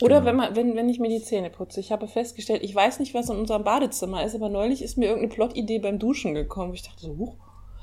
[0.02, 0.26] Oder genau.
[0.26, 1.80] wenn man, wenn, wenn ich mir die Zähne putze.
[1.80, 5.06] Ich habe festgestellt, ich weiß nicht, was in unserem Badezimmer ist, aber neulich ist mir
[5.06, 6.74] irgendeine Plotidee beim Duschen gekommen.
[6.74, 7.36] Ich dachte so, huch.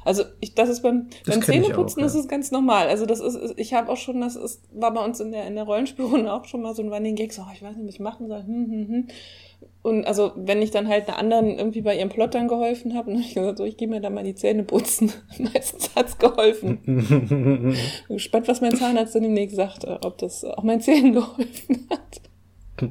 [0.06, 2.20] Also ich, das ist beim, Das beim Zähneputzen auch, das ja.
[2.20, 2.88] ist ganz normal.
[2.88, 5.56] Also das ist, ich habe auch schon, das ist, war bei uns in der, in
[5.56, 7.94] der Rollenspielrunde auch schon mal so ein Running Gag, so, oh, ich weiß nicht, was
[7.94, 8.44] ich machen soll.
[8.44, 9.08] Hm, hm, hm.
[9.82, 13.18] Und also wenn ich dann halt einer anderen irgendwie bei ihrem Plottern geholfen habe, dann
[13.18, 15.12] habe ich gesagt, so, ich gehe mir da mal die Zähne putzen.
[15.38, 16.78] Meistens hat's geholfen.
[16.84, 17.76] Bin
[18.08, 22.20] gespannt, was mein Zahnarzt dann demnächst sagt, äh, ob das auch meinen Zähnen geholfen hat.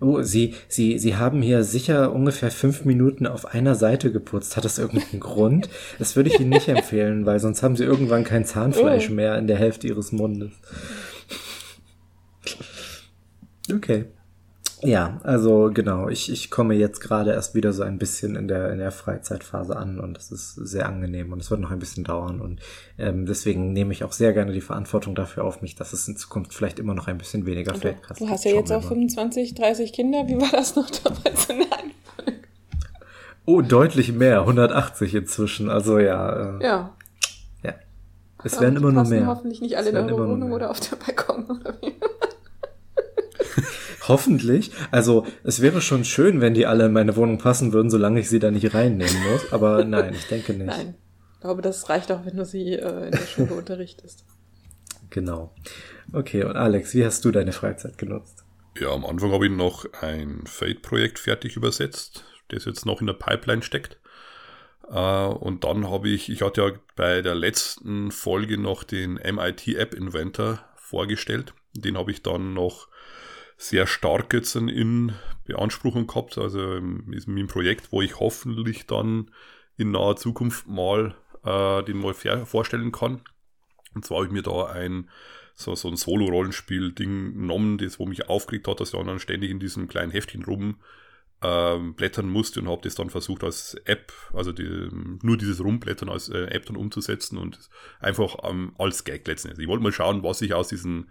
[0.00, 4.56] Oh, Sie, Sie, Sie haben hier sicher ungefähr fünf Minuten auf einer Seite geputzt.
[4.56, 5.68] Hat das irgendeinen Grund?
[5.98, 9.14] Das würde ich Ihnen nicht empfehlen, weil sonst haben Sie irgendwann kein Zahnfleisch Oh.
[9.14, 10.50] mehr in der Hälfte Ihres Mundes.
[13.72, 14.06] Okay.
[14.82, 18.70] Ja, also genau, ich, ich komme jetzt gerade erst wieder so ein bisschen in der,
[18.72, 22.04] in der Freizeitphase an und das ist sehr angenehm und es wird noch ein bisschen
[22.04, 22.60] dauern und
[22.96, 26.16] ähm, deswegen nehme ich auch sehr gerne die Verantwortung dafür auf mich, dass es in
[26.16, 28.88] Zukunft vielleicht immer noch ein bisschen weniger Du, Feldkast du hast ja jetzt auch mal.
[28.88, 30.28] 25, 30 Kinder.
[30.28, 32.48] Wie war das noch damals in der Reihenfolge?
[33.46, 35.70] Oh, deutlich mehr, 180 inzwischen.
[35.70, 36.94] Also ja, äh, Ja.
[37.64, 37.74] ja.
[38.44, 39.26] Es werden immer nur mehr.
[39.26, 41.94] hoffentlich nicht alle in nur Wohnung oder auf der Balkon oder wie.
[44.08, 44.72] Hoffentlich.
[44.90, 48.28] Also es wäre schon schön, wenn die alle in meine Wohnung passen würden, solange ich
[48.28, 49.52] sie da nicht reinnehmen muss.
[49.52, 50.66] Aber nein, ich denke nicht.
[50.66, 50.94] Nein.
[51.34, 54.24] Ich glaube, das reicht auch, wenn du sie äh, in der Schule unterrichtest.
[55.10, 55.54] Genau.
[56.12, 58.44] Okay, und Alex, wie hast du deine Freizeit genutzt?
[58.78, 63.14] Ja, am Anfang habe ich noch ein Fate-Projekt fertig übersetzt, das jetzt noch in der
[63.14, 63.98] Pipeline steckt.
[64.90, 69.68] Äh, und dann habe ich, ich hatte ja bei der letzten Folge noch den MIT
[69.76, 71.54] App Inventor vorgestellt.
[71.74, 72.88] Den habe ich dann noch
[73.58, 75.12] sehr stark jetzt in
[75.44, 76.38] Beanspruchung gehabt.
[76.38, 79.30] Also ist ein Projekt, wo ich hoffentlich dann
[79.76, 83.20] in naher Zukunft mal äh, den mal vorstellen kann.
[83.94, 85.10] Und zwar habe ich mir da ein
[85.54, 89.58] so, so ein Solo-Rollenspiel-Ding genommen, das wo mich aufgeregt hat, dass ich dann ständig in
[89.58, 90.76] diesem kleinen Heftchen rum
[91.42, 94.88] ähm, blättern musste und habe das dann versucht als App, also die,
[95.22, 97.58] nur dieses Rumblättern als äh, App dann umzusetzen und
[97.98, 99.64] einfach ähm, als Gag letztendlich.
[99.64, 101.08] Ich wollte mal schauen, was ich aus diesem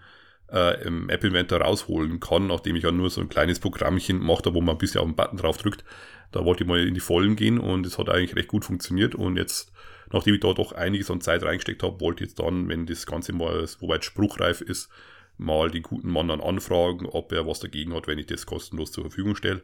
[0.52, 4.44] äh, im App Inventor rausholen kann, nachdem ich ja nur so ein kleines Programmchen mache,
[4.44, 5.84] da wo man ein bisschen auf den Button drauf drückt.
[6.32, 9.16] Da wollte ich mal in die Vollen gehen und es hat eigentlich recht gut funktioniert
[9.16, 9.72] und jetzt,
[10.12, 13.06] nachdem ich da doch einiges an Zeit reingesteckt habe, wollte ich jetzt dann, wenn das
[13.06, 14.90] Ganze mal soweit spruchreif ist,
[15.38, 18.92] mal den guten Mann dann anfragen, ob er was dagegen hat, wenn ich das kostenlos
[18.92, 19.64] zur Verfügung stelle.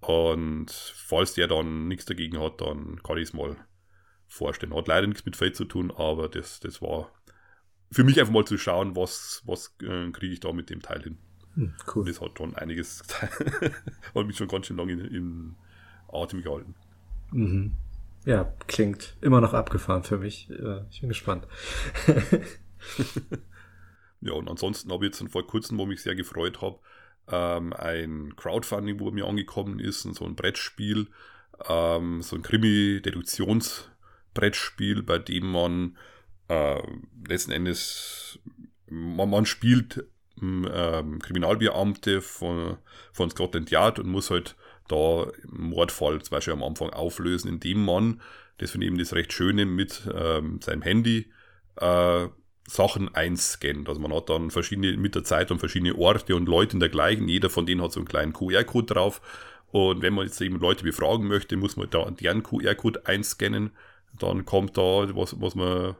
[0.00, 3.56] Und falls der dann nichts dagegen hat, dann kann ich es mal
[4.26, 4.74] vorstellen.
[4.74, 7.10] Hat leider nichts mit Fate zu tun, aber das, das war
[7.94, 11.02] für mich einfach mal zu schauen, was, was äh, kriege ich da mit dem Teil
[11.02, 11.18] hin.
[11.54, 12.02] Hm, cool.
[12.02, 13.02] Und das hat schon einiges,
[14.14, 15.56] hat mich schon ganz schön lange in, in
[16.12, 16.74] Atem gehalten.
[17.30, 17.72] Mhm.
[18.24, 20.48] Ja, klingt immer noch abgefahren für mich.
[20.90, 21.46] Ich bin gespannt.
[24.20, 26.80] ja, und ansonsten habe ich jetzt vor kurzem, wo mich sehr gefreut habe,
[27.28, 31.08] ähm, ein Crowdfunding, wo mir angekommen ist, so ein Brettspiel,
[31.68, 35.96] ähm, so ein Krimi-Deduktionsbrettspiel, bei dem man
[36.48, 36.82] äh,
[37.28, 38.38] letzten Endes,
[38.88, 40.04] man, man spielt
[40.40, 42.76] ähm, Kriminalbeamte von,
[43.12, 44.56] von Scotland Yard und muss halt
[44.88, 48.20] da einen Mordfall zum Beispiel am Anfang auflösen, indem man,
[48.58, 51.30] das finde ich eben das recht Schöne, mit ähm, seinem Handy
[51.76, 52.28] äh,
[52.66, 53.88] Sachen einscannt.
[53.88, 57.28] Also man hat dann verschiedene, mit der Zeit und verschiedene Orte und Leute in der.
[57.28, 59.20] Jeder von denen hat so einen kleinen QR-Code drauf.
[59.70, 63.72] Und wenn man jetzt eben Leute befragen möchte, muss man da deren QR-Code einscannen.
[64.18, 65.96] Dann kommt da, was, was man,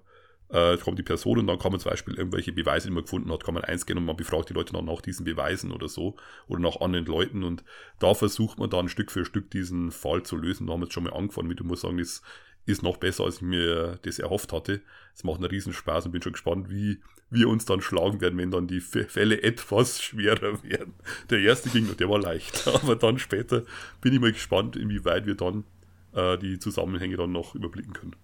[0.54, 3.32] äh, kommt die Person und dann kann man zum Beispiel irgendwelche Beweise, die man gefunden
[3.32, 6.14] hat, kann man einscannen und man befragt die Leute dann nach diesen Beweisen oder so
[6.46, 7.64] oder nach anderen Leuten und
[7.98, 10.66] da versucht man dann Stück für Stück diesen Fall zu lösen.
[10.66, 12.22] Da haben wir jetzt schon mal angefangen mit, ich muss sagen, das
[12.66, 14.80] ist noch besser, als ich mir das erhofft hatte.
[15.12, 18.38] Es macht einen riesen Spaß und bin schon gespannt, wie wir uns dann schlagen werden,
[18.38, 20.94] wenn dann die Fälle etwas schwerer werden.
[21.30, 23.64] Der erste ging, der war leicht, aber dann später
[24.00, 25.64] bin ich mal gespannt, inwieweit wir dann
[26.12, 28.14] äh, die Zusammenhänge dann noch überblicken können.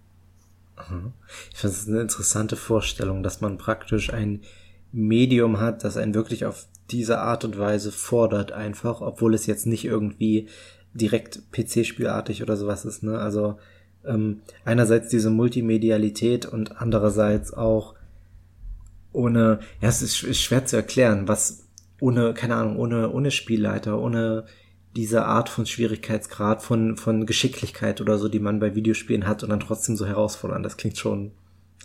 [1.51, 4.41] Ich finde es eine interessante Vorstellung, dass man praktisch ein
[4.91, 9.65] Medium hat, das einen wirklich auf diese Art und Weise fordert einfach, obwohl es jetzt
[9.65, 10.47] nicht irgendwie
[10.93, 13.19] direkt PC-spielartig oder sowas ist, ne?
[13.19, 13.57] Also
[14.05, 17.95] ähm, einerseits diese Multimedialität und andererseits auch
[19.13, 21.67] ohne, ja, es ist, ist schwer zu erklären, was
[21.99, 24.45] ohne, keine Ahnung, ohne, ohne Spielleiter, ohne
[24.95, 29.49] diese Art von Schwierigkeitsgrad, von, von Geschicklichkeit oder so, die man bei Videospielen hat und
[29.49, 30.63] dann trotzdem so herausfordern.
[30.63, 31.31] Das klingt schon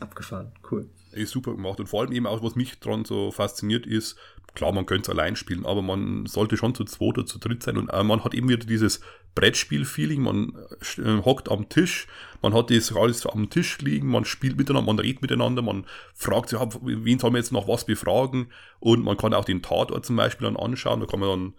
[0.00, 0.52] abgefahren.
[0.70, 0.88] Cool.
[1.12, 1.80] Ist super gemacht.
[1.80, 4.16] Und vor allem eben auch, was mich dran so fasziniert ist,
[4.54, 7.62] klar, man könnte es allein spielen, aber man sollte schon zu zweit oder zu dritt
[7.62, 7.76] sein.
[7.76, 9.00] Und äh, man hat eben wieder dieses
[9.36, 10.52] Brettspiel-Feeling, man
[10.98, 12.08] äh, hockt am Tisch,
[12.42, 16.48] man hat das alles am Tisch liegen, man spielt miteinander, man redet miteinander, man fragt
[16.48, 18.48] sich, wen soll man jetzt noch was befragen
[18.80, 21.54] und man kann auch den Tatort zum Beispiel dann anschauen, da kann man dann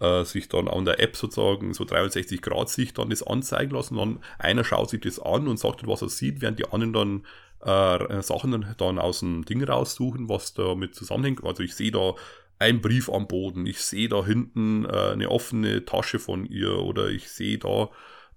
[0.00, 3.96] äh, sich dann an der App sozusagen so 360 Grad sich dann das anzeigen lassen,
[3.96, 7.26] dann einer schaut sich das an und sagt, was er sieht, während die anderen dann
[7.60, 11.44] äh, Sachen dann aus dem Ding raussuchen, was damit zusammenhängt.
[11.44, 12.14] Also ich sehe da
[12.58, 17.08] ein Brief am Boden, ich sehe da hinten äh, eine offene Tasche von ihr oder
[17.08, 17.90] ich sehe da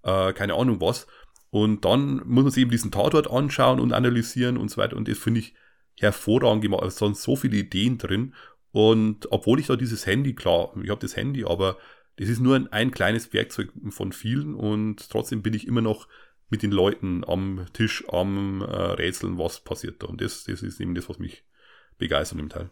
[0.04, 1.08] äh, keine Ahnung was.
[1.50, 4.96] Und dann muss man sich eben diesen Tatort anschauen und analysieren und so weiter.
[4.96, 5.54] Und das finde ich
[6.00, 6.84] hervorragend gemacht.
[6.86, 8.34] Es sind so viele Ideen drin.
[8.72, 11.78] Und obwohl ich da dieses Handy, klar, ich habe das Handy, aber
[12.18, 16.08] das ist nur ein, ein kleines Werkzeug von vielen und trotzdem bin ich immer noch
[16.50, 20.08] mit den Leuten am Tisch am äh, Rätseln, was passiert da.
[20.08, 21.44] Und das, das ist eben das, was mich
[21.98, 22.70] begeistert im Teil.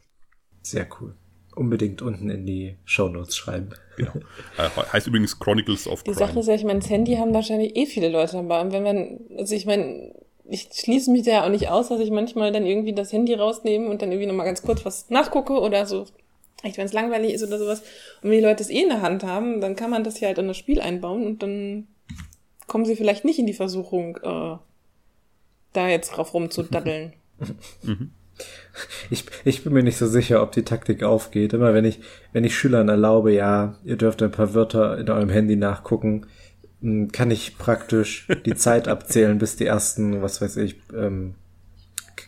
[0.62, 1.16] Sehr cool.
[1.56, 3.70] Unbedingt unten in die Show Notes schreiben.
[3.96, 4.14] Genau.
[4.58, 6.28] Äh, heißt übrigens Chronicles of Die Crime.
[6.28, 8.62] Sache ist ja, ich meine, das Handy haben wahrscheinlich eh viele Leute dabei.
[8.62, 10.14] Und wenn man, also ich meine,
[10.50, 13.34] ich schließe mich da ja auch nicht aus, dass ich manchmal dann irgendwie das Handy
[13.34, 16.06] rausnehme und dann irgendwie nochmal ganz kurz was nachgucke oder so,
[16.64, 17.82] echt wenn es langweilig ist oder sowas.
[18.22, 20.28] Und wenn die Leute es eh in der Hand haben, dann kann man das ja
[20.28, 21.88] halt in das Spiel einbauen und dann
[22.68, 24.58] kommen sie vielleicht nicht in die Versuchung, äh,
[25.74, 27.14] da jetzt drauf rumzudaddeln.
[27.84, 28.12] mhm.
[29.10, 31.52] Ich, ich bin mir nicht so sicher, ob die Taktik aufgeht.
[31.52, 32.00] Immer wenn ich,
[32.32, 36.26] wenn ich Schülern erlaube, ja, ihr dürft ein paar Wörter in eurem Handy nachgucken,
[37.12, 41.36] kann ich praktisch die Zeit abzählen, bis die ersten, was weiß ich, ähm,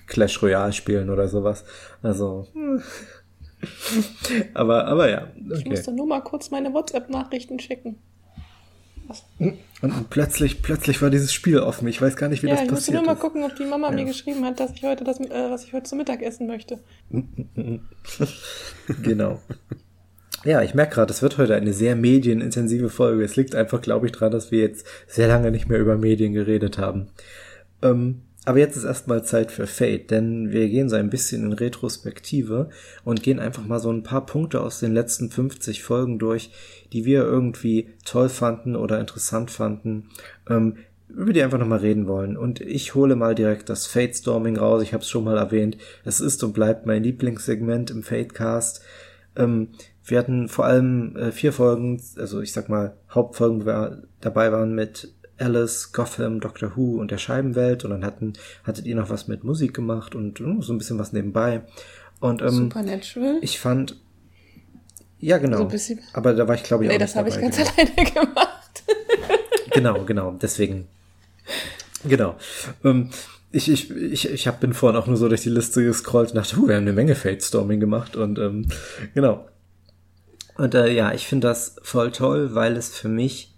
[0.07, 1.63] Clash Royale spielen oder sowas.
[2.01, 2.47] Also.
[4.53, 5.23] aber, aber ja.
[5.23, 5.59] Okay.
[5.59, 7.97] Ich musste nur mal kurz meine WhatsApp-Nachrichten schicken.
[9.39, 11.87] Und, und, plötzlich, plötzlich war dieses Spiel offen.
[11.87, 12.87] Ich weiß gar nicht, wie ja, das passiert ist.
[12.87, 13.95] Ich musste nur mal gucken, ob die Mama ja.
[13.95, 16.79] mir geschrieben hat, dass ich heute das, äh, was ich heute zum Mittag essen möchte.
[19.03, 19.39] genau.
[20.43, 23.23] Ja, ich merke gerade, es wird heute eine sehr medienintensive Folge.
[23.23, 26.33] Es liegt einfach, glaube ich, daran, dass wir jetzt sehr lange nicht mehr über Medien
[26.33, 27.09] geredet haben.
[27.83, 31.53] Ähm, aber jetzt ist erstmal Zeit für Fate, denn wir gehen so ein bisschen in
[31.53, 32.69] Retrospektive
[33.03, 36.49] und gehen einfach mal so ein paar Punkte aus den letzten 50 Folgen durch,
[36.91, 40.09] die wir irgendwie toll fanden oder interessant fanden,
[40.49, 40.77] ähm,
[41.07, 42.35] über die einfach nochmal reden wollen.
[42.35, 44.81] Und ich hole mal direkt das Fate Storming raus.
[44.81, 45.77] Ich habe es schon mal erwähnt.
[46.03, 48.81] Es ist und bleibt mein Lieblingssegment im Fatecast.
[49.35, 49.69] Ähm,
[50.11, 54.51] wir hatten vor allem äh, vier Folgen, also ich sag mal Hauptfolgen, wo wir dabei
[54.51, 59.09] waren mit Alice, Gotham, Doctor Who und der Scheibenwelt und dann hatten, hattet ihr noch
[59.09, 61.61] was mit Musik gemacht und uh, so ein bisschen was nebenbei.
[62.19, 63.39] Und ähm, Supernatural?
[63.41, 63.95] ich fand,
[65.19, 67.17] ja genau, So ein bisschen- aber da war ich glaube ich nee, auch das nicht
[67.17, 67.69] habe ich ganz genau.
[67.75, 68.83] alleine gemacht.
[69.71, 70.87] Genau, genau, deswegen.
[72.07, 72.35] Genau.
[72.83, 73.09] Ähm,
[73.51, 76.35] ich, ich, ich, ich hab, bin vorhin auch nur so durch die Liste gescrollt und
[76.37, 78.67] dachte, huh, wir haben eine Menge Fate Storming gemacht und ähm,
[79.13, 79.47] genau.
[80.61, 83.57] Und äh, ja, ich finde das voll toll, weil es für mich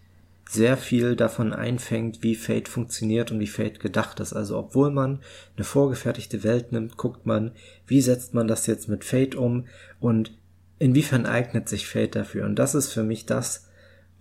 [0.49, 4.31] sehr viel davon einfängt, wie Fate funktioniert und wie Fate gedacht ist.
[4.31, 5.19] Also obwohl man
[5.57, 7.51] eine vorgefertigte Welt nimmt, guckt man,
[7.87, 9.67] wie setzt man das jetzt mit Fate um
[9.99, 10.31] und
[10.79, 12.45] inwiefern eignet sich Fate dafür.
[12.45, 13.67] Und das ist für mich das,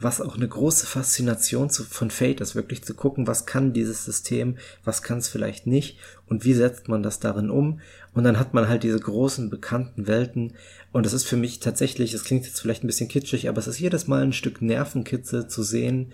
[0.02, 4.04] was auch eine große Faszination zu, von Fate ist, wirklich zu gucken, was kann dieses
[4.04, 7.80] System, was kann es vielleicht nicht und wie setzt man das darin um.
[8.14, 10.54] Und dann hat man halt diese großen bekannten Welten
[10.92, 13.66] und es ist für mich tatsächlich, es klingt jetzt vielleicht ein bisschen kitschig, aber es
[13.66, 16.12] ist jedes Mal ein Stück Nervenkitzel zu sehen,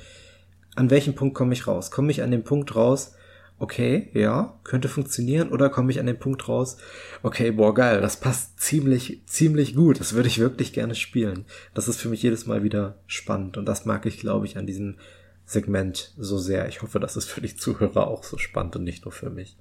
[0.76, 1.90] an welchem Punkt komme ich raus?
[1.90, 3.14] Komme ich an den Punkt raus,
[3.58, 6.76] okay, ja, könnte funktionieren, oder komme ich an den Punkt raus,
[7.22, 11.44] okay, boah, geil, das passt ziemlich, ziemlich gut, das würde ich wirklich gerne spielen.
[11.74, 14.66] Das ist für mich jedes Mal wieder spannend und das mag ich, glaube ich, an
[14.66, 14.96] diesem
[15.44, 16.68] Segment so sehr.
[16.68, 19.56] Ich hoffe, das ist für die Zuhörer auch so spannend und nicht nur für mich.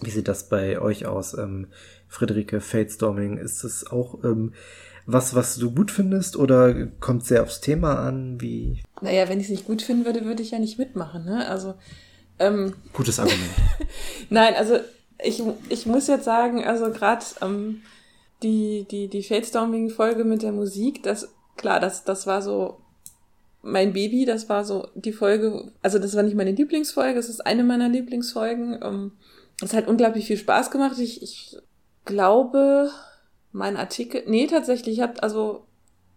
[0.00, 1.68] Wie sieht das bei euch aus, ähm,
[2.08, 3.38] Friederike Fatestorming?
[3.38, 4.52] Ist es auch ähm,
[5.06, 8.40] was, was du gut findest oder kommt sehr aufs Thema an?
[8.40, 11.24] Wie Naja, wenn ich es nicht gut finden würde, würde ich ja nicht mitmachen.
[11.24, 11.46] Ne?
[11.48, 11.74] Also,
[12.38, 13.50] ähm, gutes Argument.
[14.30, 14.78] nein, also
[15.22, 17.82] ich, ich muss jetzt sagen, also gerade ähm,
[18.42, 22.78] die, die, die Fatestorming-Folge mit der Musik, das, klar, das, das war so
[23.62, 27.46] mein Baby, das war so die Folge, also das war nicht meine Lieblingsfolge, es ist
[27.46, 28.78] eine meiner Lieblingsfolgen.
[28.82, 29.12] Ähm,
[29.62, 30.98] es hat unglaublich viel Spaß gemacht.
[30.98, 31.56] Ich, ich
[32.04, 32.90] glaube,
[33.52, 35.64] mein Artikel, nee, tatsächlich, ich habe also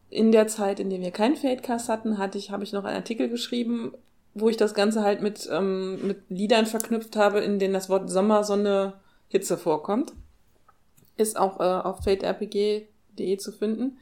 [0.10, 2.98] in der Zeit, in der wir keinen Fadecast hatten, hatte ich, habe ich noch einen
[2.98, 3.94] Artikel geschrieben,
[4.40, 8.10] wo ich das Ganze halt mit, ähm, mit Liedern verknüpft habe, in denen das Wort
[8.10, 8.94] Sommer, Sonne,
[9.28, 10.14] Hitze vorkommt.
[11.18, 13.98] Ist auch äh, auf faderpg.de zu finden.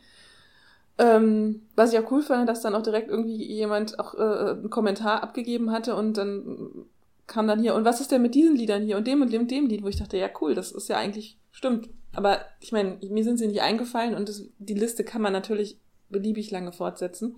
[0.97, 4.69] Ähm, was ich auch cool fand, dass dann auch direkt irgendwie jemand auch äh, einen
[4.69, 6.85] Kommentar abgegeben hatte und dann
[7.27, 9.41] kam dann hier, und was ist denn mit diesen Liedern hier und dem und dem
[9.41, 11.89] und dem Lied, wo ich dachte, ja cool, das ist ja eigentlich, stimmt.
[12.13, 15.79] Aber ich meine, mir sind sie nicht eingefallen und das, die Liste kann man natürlich
[16.09, 17.37] beliebig lange fortsetzen.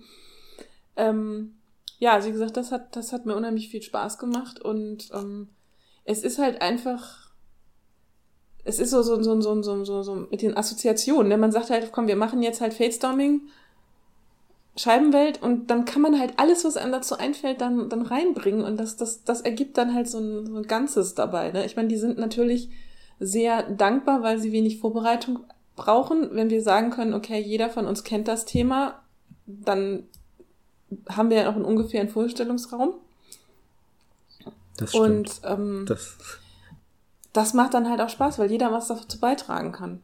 [0.96, 1.57] Ähm,
[1.98, 5.48] ja, also wie gesagt, das hat, das hat mir unheimlich viel Spaß gemacht und ähm,
[6.04, 7.32] es ist halt einfach,
[8.64, 11.28] es ist so, so, so, so, so, so, so mit den Assoziationen.
[11.28, 11.36] Ne?
[11.36, 13.42] Man sagt halt, komm, wir machen jetzt halt Fatestorming,
[14.76, 18.76] Scheibenwelt und dann kann man halt alles, was einem dazu einfällt, dann, dann reinbringen und
[18.76, 21.50] das, das, das ergibt dann halt so ein, so ein Ganzes dabei.
[21.50, 21.66] Ne?
[21.66, 22.70] Ich meine, die sind natürlich
[23.18, 25.40] sehr dankbar, weil sie wenig Vorbereitung
[25.74, 26.28] brauchen.
[26.32, 29.02] Wenn wir sagen können, okay, jeder von uns kennt das Thema,
[29.46, 30.04] dann
[31.08, 32.94] haben wir ja auch einen ungefähren Vorstellungsraum.
[34.76, 35.04] Das stimmt.
[35.04, 36.16] Und ähm, das,
[37.32, 40.02] das macht dann halt auch Spaß, weil jeder was dazu beitragen kann.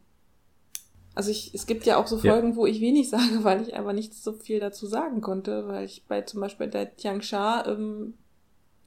[1.15, 2.33] Also ich, es gibt ja auch so Ja.
[2.33, 5.85] Folgen, wo ich wenig sage, weil ich aber nicht so viel dazu sagen konnte, weil
[5.85, 8.15] ich bei zum Beispiel der Tiangsha ähm,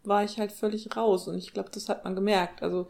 [0.04, 2.62] war ich halt völlig raus und ich glaube, das hat man gemerkt.
[2.62, 2.88] Also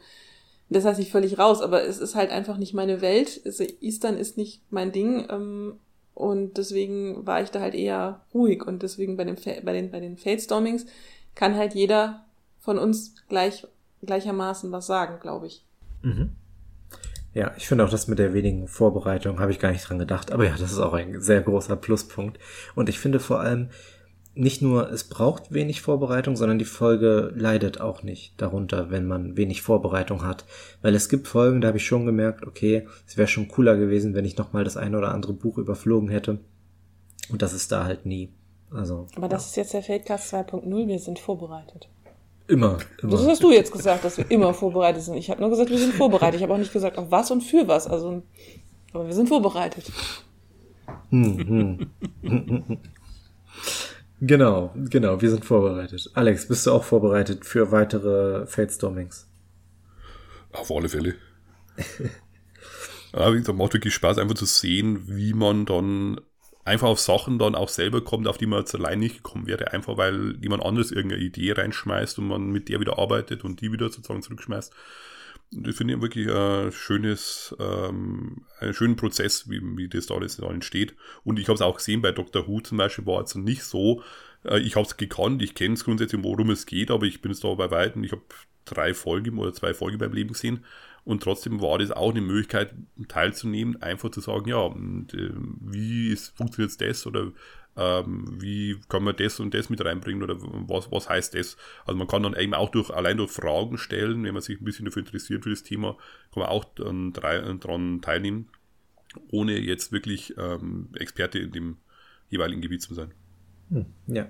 [0.69, 3.41] das heißt nicht völlig raus, aber es ist halt einfach nicht meine Welt.
[3.45, 5.79] Also Eastern ist nicht mein Ding ähm,
[6.17, 9.91] und deswegen war ich da halt eher ruhig und deswegen bei den Fa- bei den
[9.91, 10.85] bei den Fatestormings
[11.35, 12.25] kann halt jeder
[12.59, 13.67] von uns gleich
[14.03, 15.63] gleichermaßen was sagen, glaube ich.
[16.01, 16.35] mhm.
[17.33, 20.31] Ja, ich finde auch das mit der wenigen Vorbereitung habe ich gar nicht dran gedacht.
[20.31, 22.39] Aber ja, das ist auch ein sehr großer Pluspunkt.
[22.73, 23.69] Und ich finde vor allem
[24.37, 29.35] nicht nur, es braucht wenig Vorbereitung, sondern die Folge leidet auch nicht darunter, wenn man
[29.37, 30.45] wenig Vorbereitung hat.
[30.81, 34.13] Weil es gibt Folgen, da habe ich schon gemerkt, okay, es wäre schon cooler gewesen,
[34.13, 36.39] wenn ich nochmal das eine oder andere Buch überflogen hätte.
[37.29, 38.29] Und das ist da halt nie.
[38.71, 41.87] Also Aber das ist jetzt der Feldcast 2.0, wir sind vorbereitet.
[42.47, 43.29] immer, Das immer.
[43.31, 45.15] hast du jetzt gesagt, dass wir immer vorbereitet sind.
[45.15, 46.35] Ich habe nur gesagt, wir sind vorbereitet.
[46.35, 47.87] Ich habe auch nicht gesagt, auf was und für was.
[47.87, 48.23] Also,
[48.93, 49.91] aber wir sind vorbereitet.
[54.19, 56.09] Genau, genau, wir sind vorbereitet.
[56.15, 59.29] Alex, bist du auch vorbereitet für weitere Fatestormings?
[60.53, 61.15] Auf alle Fälle.
[63.11, 66.19] Aber wie gesagt, macht wirklich Spaß, einfach zu sehen, wie man dann
[66.65, 69.71] einfach auf Sachen dann auch selber kommt, auf die man jetzt allein nicht gekommen wäre,
[69.71, 73.71] einfach weil jemand anderes irgendeine Idee reinschmeißt und man mit der wieder arbeitet und die
[73.71, 74.73] wieder sozusagen zurückschmeißt.
[75.51, 80.39] Das finde ich wirklich ein schönes, ähm, einen schönen Prozess, wie, wie das da alles
[80.39, 80.95] entsteht.
[81.23, 82.47] Und ich habe es auch gesehen bei Dr.
[82.47, 84.03] Who zum Beispiel, war es nicht so,
[84.43, 87.31] äh, ich habe es gekannt, ich kenne es grundsätzlich, worum es geht, aber ich bin
[87.31, 88.23] es da bei Weitem, ich habe
[88.65, 90.65] drei Folgen oder zwei Folgen beim Leben gesehen
[91.07, 92.75] und trotzdem war das auch eine Möglichkeit,
[93.07, 95.31] teilzunehmen, einfach zu sagen, ja, und, äh,
[95.61, 97.31] wie ist, funktioniert das oder
[97.77, 101.57] ähm, wie kann man das und das mit reinbringen oder was, was heißt das?
[101.85, 104.65] Also man kann dann eben auch durch, allein durch Fragen stellen, wenn man sich ein
[104.65, 105.97] bisschen dafür interessiert für das Thema,
[106.33, 108.49] kann man auch daran teilnehmen,
[109.31, 111.77] ohne jetzt wirklich ähm, Experte in dem
[112.29, 113.13] jeweiligen Gebiet zu sein.
[113.69, 114.27] Hm, ja,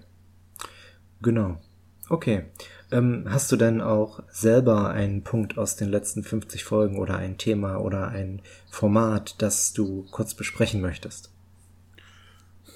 [1.21, 1.61] genau.
[2.09, 2.45] Okay.
[2.89, 7.37] Ähm, hast du denn auch selber einen Punkt aus den letzten 50 Folgen oder ein
[7.37, 11.36] Thema oder ein Format, das du kurz besprechen möchtest?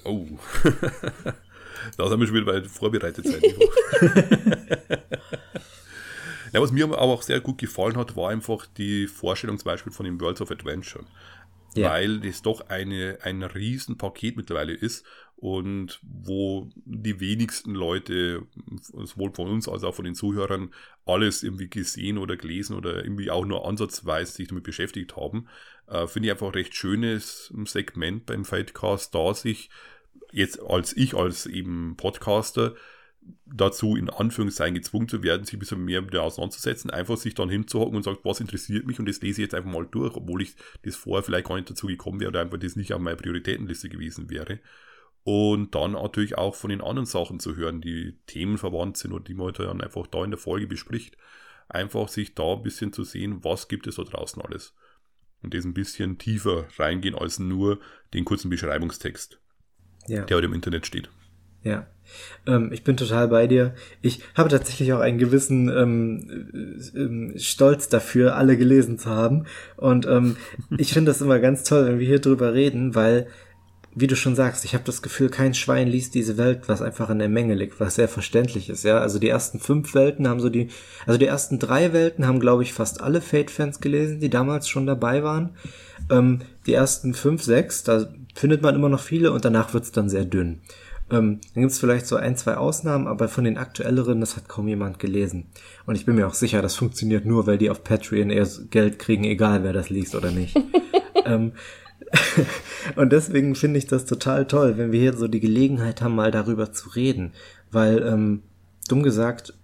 [0.04, 0.26] Oh.
[1.96, 3.42] da haben wir schon wieder bei vorbereitet sein.
[6.52, 9.92] ja, was mir aber auch sehr gut gefallen hat, war einfach die Vorstellung zum Beispiel
[9.92, 11.04] von den Worlds of Adventure.
[11.74, 11.90] Ja.
[11.90, 15.04] Weil das doch eine, ein Riesenpaket mittlerweile ist
[15.42, 18.46] und wo die wenigsten Leute,
[18.80, 20.72] sowohl von uns als auch von den Zuhörern,
[21.04, 25.48] alles irgendwie gesehen oder gelesen oder irgendwie auch nur ansatzweise sich damit beschäftigt haben,
[25.88, 29.68] äh, finde ich einfach ein recht schönes Segment beim Fightcast, da sich
[30.30, 32.76] jetzt als ich als eben Podcaster
[33.46, 37.50] dazu in Anführungszeichen gezwungen zu werden, sich ein bisschen mehr mit auseinanderzusetzen, einfach sich dann
[37.50, 40.42] hinzuhocken und sagt, was interessiert mich und das lese ich jetzt einfach mal durch, obwohl
[40.42, 43.16] ich das vorher vielleicht gar nicht dazu gekommen wäre oder einfach das nicht auf meiner
[43.16, 44.60] Prioritätenliste gewesen wäre.
[45.24, 49.34] Und dann natürlich auch von den anderen Sachen zu hören, die themenverwandt sind oder die
[49.34, 51.16] man halt dann einfach da in der Folge bespricht.
[51.68, 54.74] Einfach sich da ein bisschen zu sehen, was gibt es da draußen alles.
[55.42, 57.80] Und das ein bisschen tiefer reingehen als nur
[58.14, 59.38] den kurzen Beschreibungstext,
[60.06, 60.24] ja.
[60.24, 61.08] der heute im Internet steht.
[61.64, 61.86] Ja,
[62.46, 63.74] ähm, ich bin total bei dir.
[64.00, 69.46] Ich habe tatsächlich auch einen gewissen ähm, ähm, Stolz dafür, alle gelesen zu haben.
[69.76, 70.36] Und ähm,
[70.76, 73.28] ich finde das immer ganz toll, wenn wir hier drüber reden, weil
[73.94, 77.10] wie du schon sagst, ich habe das Gefühl, kein Schwein liest diese Welt, was einfach
[77.10, 78.98] in der Menge liegt, was sehr verständlich ist, ja.
[78.98, 80.68] Also die ersten fünf Welten haben so die,
[81.06, 84.86] also die ersten drei Welten haben, glaube ich, fast alle Fate-Fans gelesen, die damals schon
[84.86, 85.50] dabei waren.
[86.10, 90.08] Ähm, die ersten fünf, sechs, da findet man immer noch viele und danach wird's dann
[90.08, 90.60] sehr dünn.
[91.10, 94.68] Ähm, dann gibt's vielleicht so ein, zwei Ausnahmen, aber von den aktuelleren, das hat kaum
[94.68, 95.44] jemand gelesen.
[95.84, 98.98] Und ich bin mir auch sicher, das funktioniert nur, weil die auf Patreon eher Geld
[98.98, 100.56] kriegen, egal wer das liest oder nicht.
[101.26, 101.52] ähm,
[102.96, 106.30] und deswegen finde ich das total toll, wenn wir hier so die Gelegenheit haben, mal
[106.30, 107.32] darüber zu reden.
[107.70, 108.42] Weil, ähm,
[108.88, 109.54] dumm gesagt,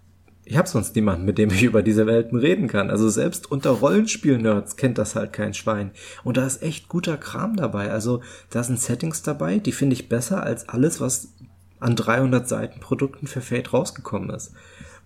[0.45, 2.89] ich habe sonst niemanden, mit dem ich über diese Welten reden kann.
[2.91, 5.91] Also selbst unter Rollenspiel-Nerds kennt das halt kein Schwein.
[6.25, 7.91] Und da ist echt guter Kram dabei.
[7.91, 11.35] Also da sind Settings dabei, die finde ich besser als alles, was
[11.81, 14.53] an 300 Seiten Produkten für Fate rausgekommen ist.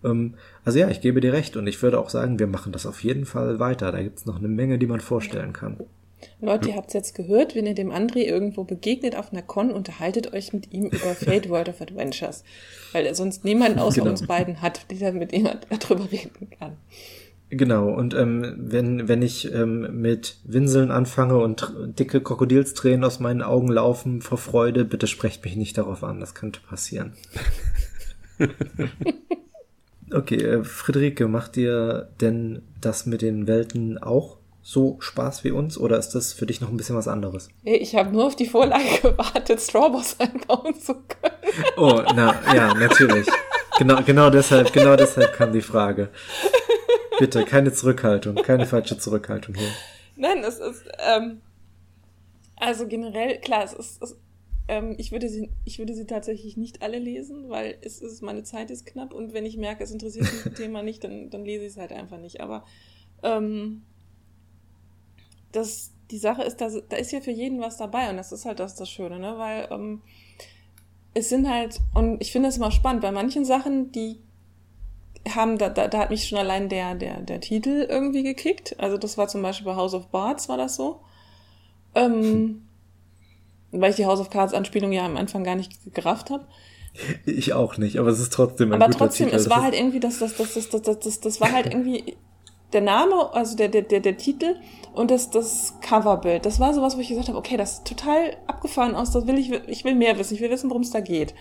[0.05, 2.87] Ähm, also ja, ich gebe dir recht und ich würde auch sagen, wir machen das
[2.87, 3.91] auf jeden Fall weiter.
[3.91, 5.79] Da gibt's noch eine Menge, die man vorstellen kann.
[6.41, 9.71] Leute, ihr habt es jetzt gehört, wenn ihr dem André irgendwo begegnet auf einer Con,
[9.71, 12.45] unterhaltet euch mit ihm über Fate World of Adventures.
[12.93, 14.11] Weil er sonst niemanden außer genau.
[14.11, 15.49] uns beiden hat, der mit ihm
[15.89, 16.77] darüber reden kann.
[17.55, 23.43] Genau, und ähm, wenn, wenn ich ähm, mit Winseln anfange und dicke Krokodilstränen aus meinen
[23.43, 27.13] Augen laufen vor Freude, bitte sprecht mich nicht darauf an, das könnte passieren.
[30.13, 35.77] okay, äh, Friederike, macht dir denn das mit den Welten auch so Spaß wie uns
[35.77, 37.49] oder ist das für dich noch ein bisschen was anderes?
[37.65, 41.65] Ich habe nur auf die Vorlage gewartet, Strawboss einbauen zu können.
[41.77, 43.27] Oh, na ja, natürlich.
[43.79, 46.11] Genau, genau deshalb, genau deshalb kam die Frage.
[47.19, 49.69] Bitte, keine Zurückhaltung, keine falsche Zurückhaltung hier.
[50.17, 51.41] Nein, es ist, ähm,
[52.57, 54.17] also generell, klar, es ist, es,
[54.69, 58.45] ähm, ich, würde sie, ich würde sie tatsächlich nicht alle lesen, weil es ist, meine
[58.45, 61.45] Zeit ist knapp und wenn ich merke, es interessiert mich das Thema nicht, dann, dann
[61.45, 62.41] lese ich es halt einfach nicht.
[62.41, 62.65] Aber
[63.23, 63.83] ähm,
[65.53, 68.45] das, die Sache ist, dass, da ist ja für jeden was dabei und das ist
[68.45, 69.39] halt das, das Schöne, ne?
[69.39, 70.03] Weil ähm,
[71.15, 74.19] es sind halt, und ich finde es immer spannend, bei manchen Sachen, die
[75.29, 78.79] haben, da, da, da hat mich schon allein der, der, der Titel irgendwie gekickt.
[78.81, 81.01] Also das war zum Beispiel bei House of Bards, war das so.
[81.95, 82.63] Ähm, hm.
[83.81, 86.47] Weil ich die House of Cards Anspielung ja am Anfang gar nicht gerafft habe.
[87.25, 89.37] Ich auch nicht, aber es ist trotzdem ein Aber trotzdem, Titel.
[89.37, 92.17] es war halt irgendwie, das, das, das, das, das, das, das war halt irgendwie
[92.73, 94.57] der Name, also der, der, der, der Titel
[94.95, 96.47] und das, das Coverbild.
[96.47, 99.39] Das war sowas, wo ich gesagt habe, okay, das ist total abgefahren aus, das will
[99.39, 101.35] ich, ich will mehr wissen, ich will wissen, worum es da geht.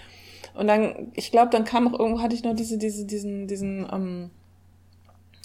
[0.54, 3.88] Und dann, ich glaube, dann kam auch irgendwo, hatte ich noch diese, diese, diesen, diesen,
[3.92, 4.32] ähm,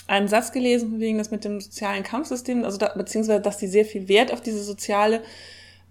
[0.08, 3.84] einen Satz gelesen, wegen das mit dem sozialen Kampfsystem, also da, beziehungsweise, dass die sehr
[3.84, 5.22] viel Wert auf diese soziale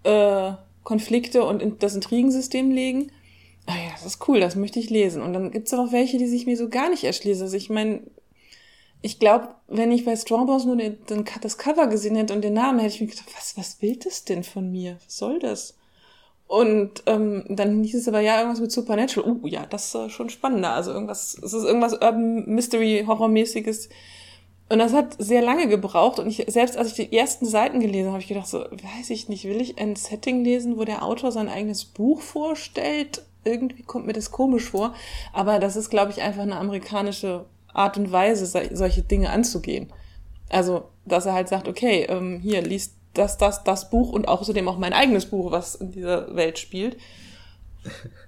[0.04, 0.52] äh,
[0.84, 3.10] Konflikte und das Intrigensystem legen.
[3.66, 5.20] Ah ja, das ist cool, das möchte ich lesen.
[5.20, 7.42] Und dann gibt's aber auch welche, die sich mir so gar nicht erschließen.
[7.42, 8.02] Also ich meine,
[9.02, 12.54] ich glaube, wenn ich bei Strongbows nur den, den, das Cover gesehen hätte und den
[12.54, 14.98] Namen, hätte ich mir gedacht, was, was will das denn von mir?
[15.04, 15.76] Was soll das?
[16.48, 19.30] Und ähm, dann hieß es aber ja irgendwas mit Supernatural.
[19.30, 20.72] Uh, ja, das ist äh, schon spannender.
[20.72, 23.88] Also irgendwas, es ist irgendwas Urban Mystery Horrormäßiges.
[24.68, 26.20] Und das hat sehr lange gebraucht.
[26.20, 29.10] Und ich, selbst als ich die ersten Seiten gelesen habe, habe ich gedacht, so, weiß
[29.10, 33.22] ich nicht, will ich ein Setting lesen, wo der Autor sein eigenes Buch vorstellt?
[33.44, 34.94] Irgendwie kommt mir das komisch vor.
[35.32, 37.44] Aber das ist, glaube ich, einfach eine amerikanische
[37.76, 39.92] Art und Weise, solche Dinge anzugehen.
[40.48, 44.68] Also, dass er halt sagt, okay, ähm, hier, liest das, das, das Buch und außerdem
[44.68, 46.96] auch mein eigenes Buch, was in dieser Welt spielt.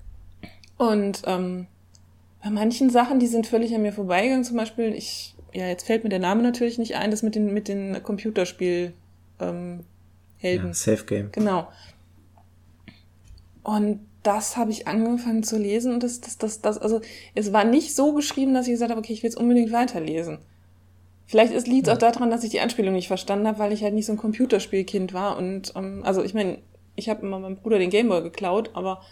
[0.79, 1.67] Und ähm,
[2.43, 6.05] bei manchen Sachen, die sind völlig an mir vorbeigegangen, zum Beispiel, ich, ja, jetzt fällt
[6.05, 8.93] mir der Name natürlich nicht ein, das mit den, mit den Computerspiel
[9.41, 9.85] ähm,
[10.37, 10.69] Helden.
[10.69, 11.33] Ja, Safe Game.
[11.33, 11.67] Genau.
[13.65, 17.01] Und das habe ich angefangen zu lesen und das, das, das, das, also
[17.35, 20.39] es war nicht so geschrieben, dass ich gesagt habe, okay, ich will es unbedingt weiterlesen.
[21.27, 23.93] Vielleicht liegt es auch daran, dass ich die Anspielung nicht verstanden habe, weil ich halt
[23.93, 25.37] nicht so ein Computerspielkind war.
[25.37, 26.59] Und ähm, also ich meine,
[26.97, 29.03] ich habe immer meinem Bruder den Gameboy geklaut, aber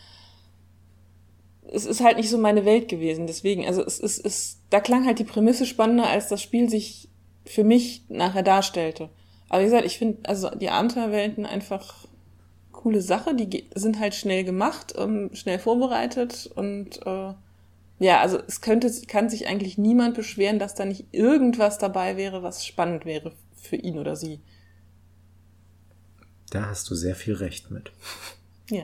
[1.71, 3.27] es ist halt nicht so meine Welt gewesen.
[3.27, 7.11] Deswegen, also es ist, es, da klang halt die Prämisse spannender, als das Spiel sich
[7.45, 9.11] für mich nachher darstellte.
[9.49, 12.07] Aber wie gesagt, ich finde also die Abenteuerwelten einfach
[12.87, 13.35] coole Sache.
[13.35, 17.35] Die sind halt schnell gemacht, ähm, schnell vorbereitet und äh,
[17.99, 22.45] ja, also es könnte, kann sich eigentlich niemand beschweren, dass da nicht irgendwas dabei wäre,
[22.45, 24.39] was spannend wäre für ihn oder sie.
[26.51, 27.91] Da hast du sehr viel Recht mit.
[28.69, 28.83] Ja.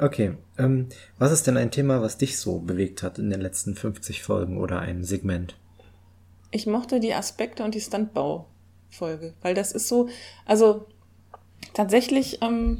[0.00, 3.76] Okay, ähm, was ist denn ein Thema, was dich so bewegt hat in den letzten
[3.76, 5.56] 50 Folgen oder ein Segment?
[6.50, 10.08] Ich mochte die Aspekte und die Standbau-Folge, weil das ist so,
[10.44, 10.88] also
[11.74, 12.78] tatsächlich, ähm,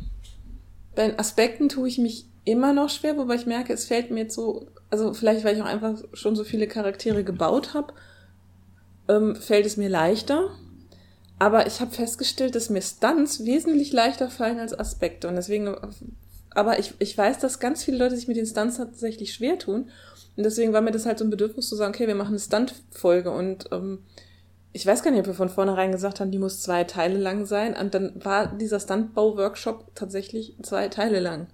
[0.95, 4.35] bei Aspekten tue ich mich immer noch schwer, wobei ich merke, es fällt mir jetzt
[4.35, 7.95] so also vielleicht, weil ich auch einfach schon so viele Charaktere gebaut habe,
[9.09, 10.51] ähm, fällt es mir leichter.
[11.41, 15.27] Aber ich habe festgestellt, dass mir Stunts wesentlich leichter fallen als Aspekte.
[15.27, 15.75] Und deswegen,
[16.51, 19.91] aber ich, ich weiß, dass ganz viele Leute sich mit den Stunts tatsächlich schwer tun.
[20.37, 22.39] Und deswegen war mir das halt so ein Bedürfnis zu sagen, okay, wir machen eine
[22.39, 23.33] Stunt-Folge.
[23.33, 24.05] Und ähm,
[24.75, 27.47] ich weiß gar nicht, ob wir von vornherein gesagt haben, die muss zwei Teile lang
[27.47, 27.75] sein.
[27.75, 31.47] Und dann war dieser Stuntbau-Workshop tatsächlich zwei Teile lang.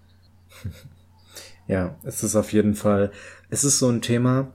[1.69, 3.13] Ja, es ist auf jeden Fall,
[3.49, 4.51] es ist so ein Thema,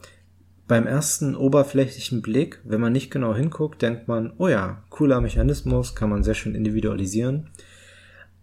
[0.67, 5.95] beim ersten oberflächlichen Blick, wenn man nicht genau hinguckt, denkt man, oh ja, cooler Mechanismus,
[5.95, 7.51] kann man sehr schön individualisieren.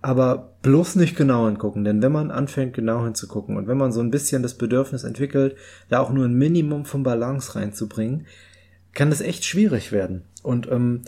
[0.00, 4.00] Aber bloß nicht genau hingucken, denn wenn man anfängt genau hinzugucken und wenn man so
[4.00, 5.54] ein bisschen das Bedürfnis entwickelt,
[5.90, 8.26] da auch nur ein Minimum von Balance reinzubringen,
[8.94, 10.22] kann das echt schwierig werden.
[10.42, 11.02] Und ähm,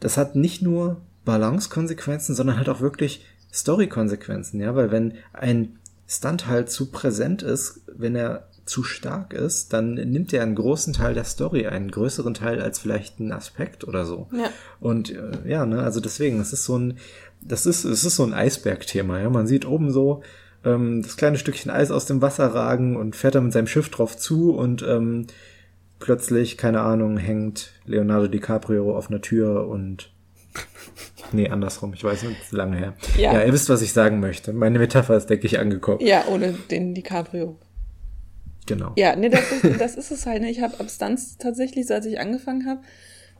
[0.00, 6.46] das hat nicht nur Balance-Konsequenzen, sondern halt auch wirklich Story-Konsequenzen, ja, weil wenn ein Stunt
[6.46, 11.14] halt zu präsent ist, wenn er zu stark ist, dann nimmt er einen großen Teil
[11.14, 14.28] der Story, einen größeren Teil als vielleicht ein Aspekt oder so.
[14.32, 14.50] Ja.
[14.80, 16.98] Und äh, ja, ne, also deswegen, es ist so ein,
[17.40, 19.30] das ist, es ist so ein Eisbergthema, ja.
[19.30, 20.22] Man sieht oben so
[20.64, 23.88] ähm, das kleine Stückchen Eis aus dem Wasser ragen und fährt dann mit seinem Schiff
[23.88, 25.26] drauf zu und ähm,
[26.02, 30.12] plötzlich, keine Ahnung, hängt Leonardo DiCaprio auf einer Tür und
[31.32, 31.94] Nee, andersrum.
[31.94, 32.94] Ich weiß nicht, lange her.
[33.16, 33.32] Ja.
[33.32, 34.52] ja, ihr wisst, was ich sagen möchte.
[34.52, 36.04] Meine Metapher ist, denke ich, angekommen.
[36.04, 37.56] Ja, ohne den DiCaprio.
[38.66, 38.92] Genau.
[38.96, 40.42] Ja, nee, das ist, das ist es halt.
[40.42, 40.50] Ne?
[40.50, 42.82] Ich habe Abstanz tatsächlich, seit ich angefangen habe,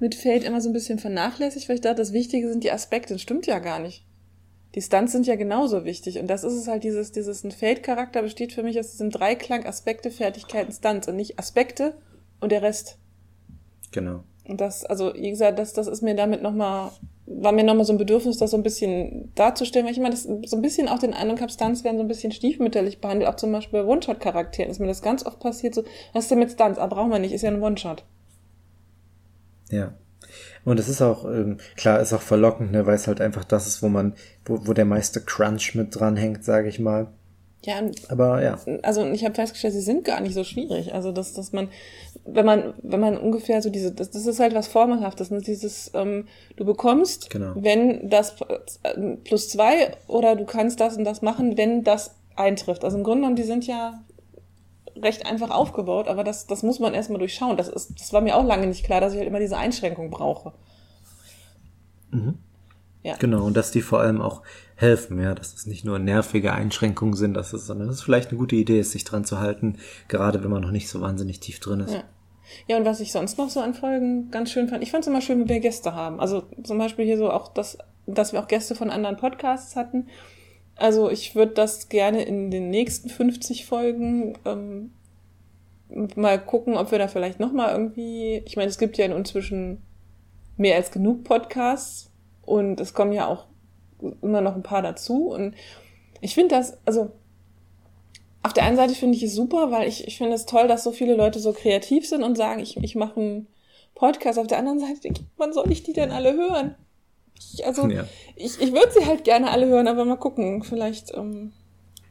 [0.01, 3.15] mit Fate immer so ein bisschen vernachlässigt, weil ich dachte, das Wichtige sind die Aspekte.
[3.15, 4.07] Das stimmt ja gar nicht.
[4.75, 6.19] Die Stunts sind ja genauso wichtig.
[6.19, 9.67] Und das ist es halt, dieses, dieses, ein Fate-Charakter besteht für mich aus diesem Dreiklang
[9.67, 11.95] Aspekte, Fertigkeiten, Stunts und nicht Aspekte
[12.43, 12.99] und der Rest.
[13.91, 14.25] Genau.
[14.45, 16.91] Und das, also, wie gesagt, das, das ist mir damit nochmal
[17.27, 20.25] war mir nochmal so ein Bedürfnis, das so ein bisschen darzustellen, weil ich immer das
[20.25, 23.37] so ein bisschen auch den Eindruck habe, Stunts werden so ein bisschen stiefmütterlich behandelt, auch
[23.37, 26.51] zum Beispiel bei One-Shot-Charakteren ist mir das ganz oft passiert, so, was ist denn mit
[26.51, 26.79] Stunts?
[26.79, 28.05] Ah, brauchen wir nicht, ist ja ein One-Shot.
[29.71, 29.95] Ja.
[30.65, 33.67] Und es ist auch, ähm, klar, ist auch verlockend, ne, weil es halt einfach das
[33.67, 34.15] ist, wo man,
[34.45, 37.09] wo, wo der meiste Crunch mit dran hängt, sage ich mal.
[37.65, 38.59] Ja, aber ja.
[38.83, 40.95] Also ich habe festgestellt, sie sind gar nicht so schwierig.
[40.95, 41.69] Also dass, dass man,
[42.25, 45.41] wenn man, wenn man ungefähr so diese, das, das ist halt was Formelhaftes, ne?
[45.41, 47.53] dieses, ähm, du bekommst, genau.
[47.55, 48.35] wenn das
[48.83, 52.85] äh, plus zwei oder du kannst das und das machen, wenn das eintrifft.
[52.85, 54.03] Also im Grunde genommen, die sind ja
[54.97, 57.57] recht einfach aufgebaut, aber das, das muss man erstmal durchschauen.
[57.57, 60.11] Das ist, das war mir auch lange nicht klar, dass ich halt immer diese Einschränkung
[60.11, 60.53] brauche.
[62.11, 62.39] Mhm.
[63.03, 63.17] Ja.
[63.17, 64.43] Genau, und dass die vor allem auch
[64.83, 68.31] helfen, ja, dass es nicht nur nervige Einschränkungen sind, dass es, sondern dass es vielleicht
[68.31, 69.79] eine gute Idee ist, sich dran zu halten,
[70.09, 71.95] gerade wenn man noch nicht so wahnsinnig tief drin ist.
[71.95, 72.05] Ja.
[72.67, 75.09] Ja, und was ich sonst noch so an Folgen ganz schön fand, ich fand es
[75.09, 76.21] immer schön, wenn wir Gäste haben.
[76.21, 80.09] Also zum Beispiel hier so auch, dass, dass wir auch Gäste von anderen Podcasts hatten.
[80.77, 84.91] Also ich würde das gerne in den nächsten 50 Folgen ähm,
[86.17, 88.43] mal gucken, ob wir da vielleicht noch mal irgendwie.
[88.47, 89.83] Ich meine, es gibt ja inzwischen
[90.57, 92.11] mehr als genug Podcasts
[92.43, 93.47] und es kommen ja auch
[94.23, 95.55] immer noch ein paar dazu und
[96.21, 97.11] ich finde das, also
[98.43, 100.83] auf der einen Seite finde ich es super, weil ich, ich finde es toll, dass
[100.83, 103.47] so viele Leute so kreativ sind und sagen, ich, ich mache einen
[103.95, 104.39] Podcast.
[104.39, 106.75] Auf der anderen Seite denke ich, wann soll ich die denn alle hören?
[107.39, 108.05] Ich, also, ja.
[108.35, 110.63] ich, ich würde sie halt gerne alle hören, aber mal gucken.
[110.65, 111.53] Vielleicht ähm,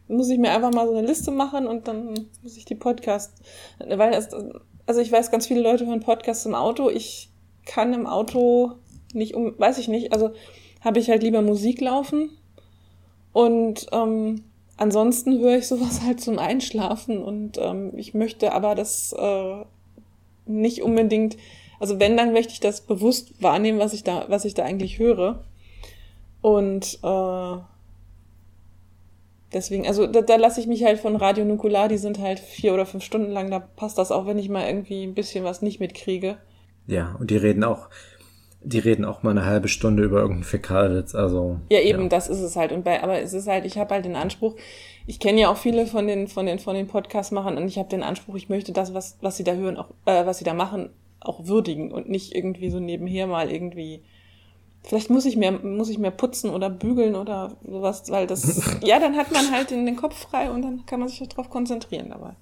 [0.07, 3.33] muss ich mir einfach mal so eine Liste machen und dann muss ich die Podcast.
[3.79, 4.29] Weil es,
[4.85, 6.89] also ich weiß, ganz viele Leute hören Podcasts im Auto.
[6.89, 7.29] Ich
[7.65, 8.73] kann im Auto
[9.13, 10.31] nicht um, weiß ich nicht, also
[10.81, 12.29] habe ich halt lieber Musik laufen.
[13.33, 14.43] Und ähm,
[14.77, 19.63] ansonsten höre ich sowas halt zum Einschlafen und ähm, ich möchte aber das äh,
[20.45, 21.37] nicht unbedingt,
[21.79, 24.99] also wenn, dann möchte ich das bewusst wahrnehmen, was ich da, was ich da eigentlich
[24.99, 25.43] höre.
[26.41, 27.57] Und äh,
[29.53, 32.73] deswegen, also da, da lasse ich mich halt von Radio Nukular, die sind halt vier
[32.73, 35.61] oder fünf Stunden lang, da passt das auch, wenn ich mal irgendwie ein bisschen was
[35.61, 36.37] nicht mitkriege.
[36.87, 37.89] Ja, und die reden auch
[38.63, 41.59] die reden auch mal eine halbe Stunde über irgendeinen Fäkalwitz, also.
[41.71, 42.09] Ja, eben, ja.
[42.09, 42.71] das ist es halt.
[42.71, 44.55] Und bei, aber es ist halt, ich habe halt den Anspruch,
[45.07, 47.89] ich kenne ja auch viele von den, von den, von den Podcast-Machern und ich habe
[47.89, 50.53] den Anspruch, ich möchte das, was, was sie da hören, auch, äh, was sie da
[50.53, 50.89] machen,
[51.19, 54.03] auch würdigen und nicht irgendwie so nebenher mal irgendwie.
[54.83, 58.99] Vielleicht muss ich mehr, muss ich mehr putzen oder bügeln oder sowas, weil das, ja,
[58.99, 62.09] dann hat man halt den, den Kopf frei und dann kann man sich darauf konzentrieren
[62.09, 62.33] dabei.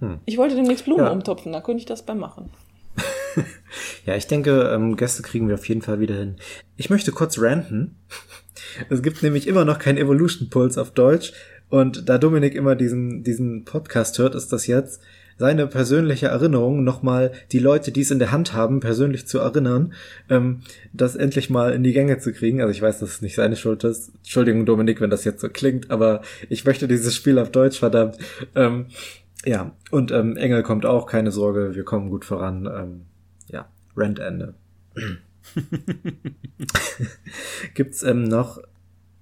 [0.00, 0.20] Hm.
[0.24, 1.12] Ich wollte demnächst Blumen ja.
[1.12, 2.50] umtopfen, da könnte ich das beim machen.
[4.06, 6.36] ja, ich denke, ähm, Gäste kriegen wir auf jeden Fall wieder hin.
[6.76, 7.96] Ich möchte kurz ranten.
[8.90, 11.32] Es gibt nämlich immer noch kein Evolution Pulse auf Deutsch.
[11.68, 15.00] Und da Dominik immer diesen, diesen Podcast hört, ist das jetzt
[15.38, 19.94] seine persönliche Erinnerung, nochmal die Leute, die es in der Hand haben, persönlich zu erinnern,
[20.28, 20.62] ähm,
[20.92, 22.60] das endlich mal in die Gänge zu kriegen.
[22.60, 24.12] Also ich weiß, dass es nicht seine Schuld ist.
[24.16, 28.18] Entschuldigung, Dominik, wenn das jetzt so klingt, aber ich möchte dieses Spiel auf Deutsch, verdammt.
[28.54, 28.86] Ähm,
[29.44, 32.66] ja, und ähm, Engel kommt auch, keine Sorge, wir kommen gut voran.
[32.66, 33.00] Ähm,
[33.98, 34.54] Rentende.
[37.74, 38.58] Gibt's ähm, noch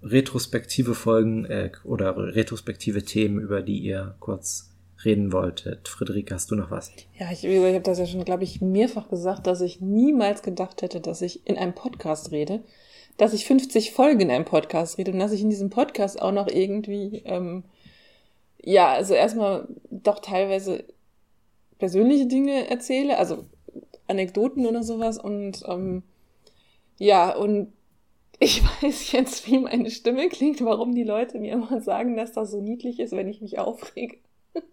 [0.02, 4.70] retrospektive Folgen äh, oder retrospektive Themen, über die ihr kurz
[5.04, 5.88] reden wolltet?
[5.88, 6.92] Friederike, hast du noch was?
[7.18, 10.82] Ja, ich, ich habe das ja schon, glaube ich, mehrfach gesagt, dass ich niemals gedacht
[10.82, 12.62] hätte, dass ich in einem Podcast rede,
[13.16, 16.32] dass ich 50 Folgen in einem Podcast rede und dass ich in diesem Podcast auch
[16.32, 17.64] noch irgendwie, ähm,
[18.62, 20.84] ja, also erstmal doch teilweise
[21.78, 23.44] persönliche Dinge erzähle, also
[24.08, 26.02] Anekdoten oder sowas und ähm,
[26.98, 27.72] ja, und
[28.38, 32.50] ich weiß jetzt, wie meine Stimme klingt, warum die Leute mir immer sagen, dass das
[32.50, 34.18] so niedlich ist, wenn ich mich aufrege.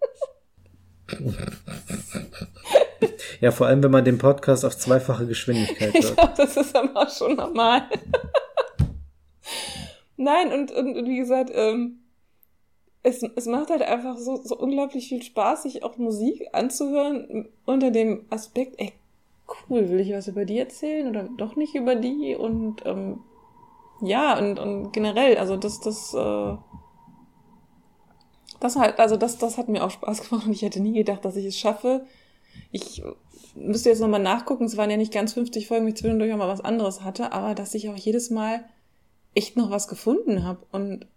[3.42, 5.96] Ja, vor allem, wenn man den Podcast auf zweifache Geschwindigkeit hört.
[5.96, 7.90] Ich glaube, das ist aber schon normal.
[10.16, 12.00] Nein, und, und, und wie gesagt, ähm,
[13.02, 17.92] es, es macht halt einfach so, so unglaublich viel Spaß, sich auch Musik anzuhören unter
[17.92, 18.94] dem Aspekt, ey,
[19.48, 22.36] cool, will ich was über die erzählen oder doch nicht über die?
[22.36, 23.20] Und ähm,
[24.02, 26.56] ja, und, und generell, also das, das, äh,
[28.60, 31.24] das halt, also das, das hat mir auch Spaß gemacht und ich hätte nie gedacht,
[31.26, 32.06] dass ich es schaffe.
[32.72, 33.04] Ich
[33.56, 36.48] müsste jetzt nochmal nachgucken, es waren ja nicht ganz 50 Folgen, ich zwischendurch auch mal
[36.48, 38.66] was anderes hatte, aber dass ich auch jedes Mal
[39.36, 41.08] echt noch was gefunden habe und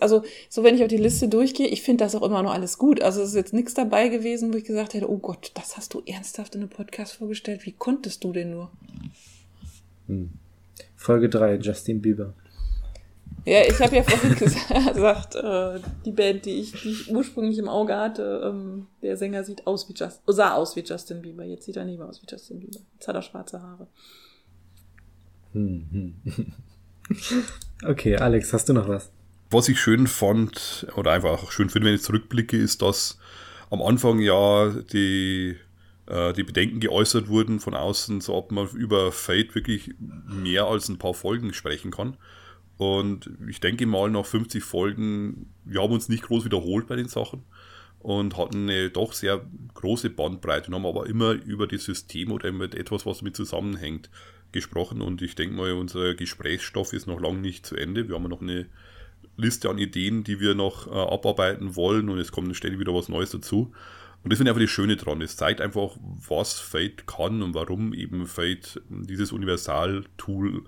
[0.00, 2.78] also so wenn ich auf die Liste durchgehe, ich finde das auch immer noch alles
[2.78, 3.02] gut.
[3.02, 5.94] Also es ist jetzt nichts dabei gewesen, wo ich gesagt hätte, oh Gott, das hast
[5.94, 7.66] du ernsthaft in einem Podcast vorgestellt.
[7.66, 8.70] Wie konntest du denn nur?
[10.06, 10.30] Hm.
[10.96, 12.34] Folge 3, Justin Bieber.
[13.44, 14.34] Ja, ich habe ja vorhin
[14.94, 19.44] gesagt, äh, die Band, die ich, die ich ursprünglich im Auge hatte, ähm, der Sänger
[19.44, 21.44] sieht aus wie Just, sah aus wie Justin Bieber.
[21.44, 22.80] Jetzt sieht er nicht mehr aus wie Justin Bieber.
[22.94, 23.86] Jetzt hat er schwarze Haare.
[25.52, 26.52] Hm, hm.
[27.86, 29.10] okay, Alex, hast du noch was?
[29.50, 33.18] Was ich schön fand, oder einfach schön finde, wenn ich zurückblicke, ist, dass
[33.70, 35.56] am Anfang ja die,
[36.06, 40.88] äh, die Bedenken geäußert wurden von außen, so ob man über Fate wirklich mehr als
[40.88, 42.16] ein paar Folgen sprechen kann.
[42.76, 47.08] Und ich denke mal, nach 50 Folgen, wir haben uns nicht groß wiederholt bei den
[47.08, 47.42] Sachen
[47.98, 49.44] und hatten eine doch sehr
[49.74, 54.10] große Bandbreite und haben aber immer über das System oder immer etwas, was damit zusammenhängt,
[54.52, 55.02] gesprochen.
[55.02, 58.08] Und ich denke mal, unser Gesprächsstoff ist noch lange nicht zu Ende.
[58.08, 58.66] Wir haben noch eine
[59.38, 63.08] Liste an Ideen, die wir noch äh, abarbeiten wollen und es kommt ständig wieder was
[63.08, 63.72] Neues dazu.
[64.24, 65.22] Und das finde ich einfach das Schöne dran.
[65.22, 70.64] Es zeigt einfach, was Fate kann und warum eben Fate dieses Universal-Tool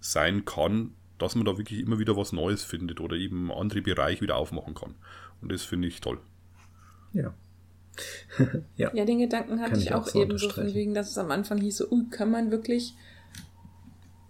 [0.00, 4.22] sein kann, dass man da wirklich immer wieder was Neues findet oder eben andere Bereiche
[4.22, 4.94] wieder aufmachen kann.
[5.42, 6.18] Und das finde ich toll.
[7.12, 7.34] Ja.
[8.76, 8.90] ja.
[8.94, 11.18] ja, den Gedanken hatte kann ich auch, auch so eben so von wegen, dass es
[11.18, 12.94] am Anfang hieß, so, uh, kann man wirklich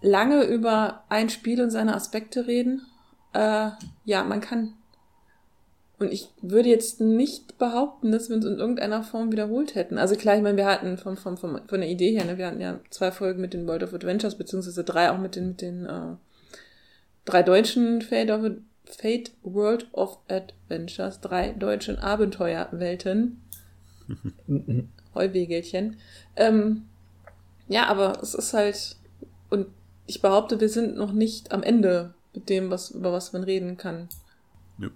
[0.01, 2.81] lange über ein Spiel und seine Aspekte reden?
[3.35, 3.71] Äh,
[4.05, 4.73] ja, man kann.
[5.99, 9.97] Und ich würde jetzt nicht behaupten, dass wir uns in irgendeiner Form wiederholt hätten.
[9.97, 12.47] Also klar, ich meine, wir hatten vom, vom, vom, von der Idee her, ne, wir
[12.47, 15.61] hatten ja zwei Folgen mit den World of Adventures, beziehungsweise drei auch mit den, mit
[15.61, 16.15] den äh,
[17.23, 18.41] drei deutschen Fate, of,
[18.85, 23.41] Fate World of Adventures, drei deutschen Abenteuerwelten.
[25.15, 25.97] Heuwegelchen.
[26.35, 26.83] Ähm,
[27.69, 28.97] ja, aber es ist halt,
[29.49, 29.67] und
[30.07, 33.77] ich behaupte, wir sind noch nicht am Ende mit dem, was, über was man reden
[33.77, 34.09] kann.
[34.77, 34.89] Ja.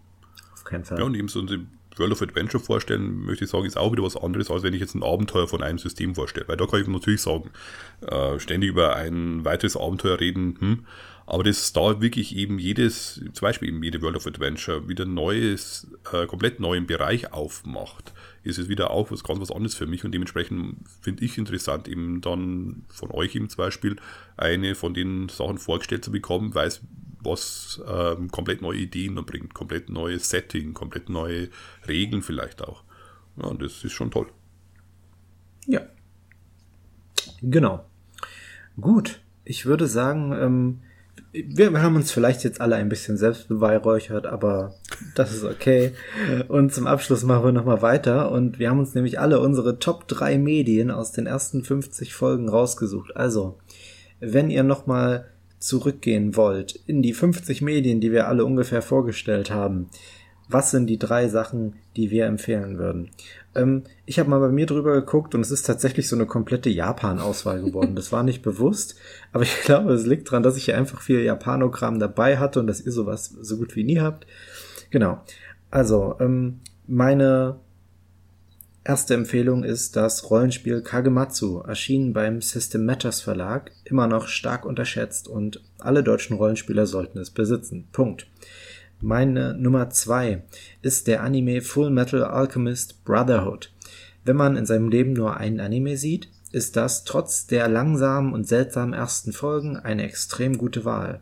[0.53, 0.99] Auf keinen Fall.
[0.99, 1.69] Ja, und eben so ein
[1.99, 4.79] World of Adventure vorstellen, möchte ich sagen, ist auch wieder was anderes, als wenn ich
[4.79, 6.47] jetzt ein Abenteuer von einem System vorstelle.
[6.47, 7.49] Weil da kann ich natürlich sagen,
[8.01, 10.85] äh, ständig über ein weiteres Abenteuer reden, hm,
[11.29, 15.87] aber das da wirklich eben jedes, zum Beispiel eben jede World of Adventure wieder neues,
[16.11, 18.13] äh, komplett neuen Bereich aufmacht,
[18.43, 21.87] ist es wieder auch was ganz was anderes für mich und dementsprechend finde ich interessant,
[21.87, 23.97] eben dann von euch eben zum Beispiel
[24.37, 26.81] eine von den Sachen vorgestellt zu bekommen, weil es
[27.22, 31.49] was ähm, komplett neue Ideen bringt, komplett neues Setting, komplett neue
[31.88, 32.84] Regeln vielleicht auch.
[33.38, 34.28] Ja, und das ist schon toll.
[35.65, 35.82] Ja.
[37.41, 37.86] Genau.
[38.80, 39.22] Gut.
[39.43, 40.82] Ich würde sagen, ähm,
[41.32, 44.76] wir, wir haben uns vielleicht jetzt alle ein bisschen selbst beweihräuchert, aber
[45.15, 45.93] das ist okay.
[46.47, 48.32] Und zum Abschluss machen wir nochmal weiter.
[48.32, 52.49] Und wir haben uns nämlich alle unsere Top 3 Medien aus den ersten 50 Folgen
[52.49, 53.15] rausgesucht.
[53.15, 53.59] Also,
[54.20, 55.28] wenn ihr nochmal
[55.60, 59.89] zurückgehen wollt in die 50 Medien, die wir alle ungefähr vorgestellt haben,
[60.49, 63.12] was sind die drei Sachen, die wir empfehlen würden?
[63.55, 66.72] Ähm, ich habe mal bei mir drüber geguckt und es ist tatsächlich so eine komplette
[66.72, 67.95] Japan-Auswahl geworden.
[67.95, 68.95] Das war nicht bewusst,
[69.32, 72.68] aber ich glaube, es liegt daran, dass ich hier einfach viel Japanogramm dabei hatte und
[72.68, 74.26] dass ihr sowas so gut wie nie habt.
[74.89, 75.22] Genau.
[75.70, 77.60] Also, ähm, meine
[78.89, 85.27] erste Empfehlung ist das Rollenspiel Kagematsu, erschienen beim System Matters Verlag, immer noch stark unterschätzt
[85.27, 87.87] und alle deutschen Rollenspieler sollten es besitzen.
[87.91, 88.25] Punkt.
[88.99, 90.41] Meine Nummer zwei
[90.81, 93.71] ist der Anime Full Metal Alchemist Brotherhood.
[94.25, 98.47] Wenn man in seinem Leben nur einen Anime sieht, ist das trotz der langsamen und
[98.47, 101.21] seltsamen ersten Folgen eine extrem gute Wahl.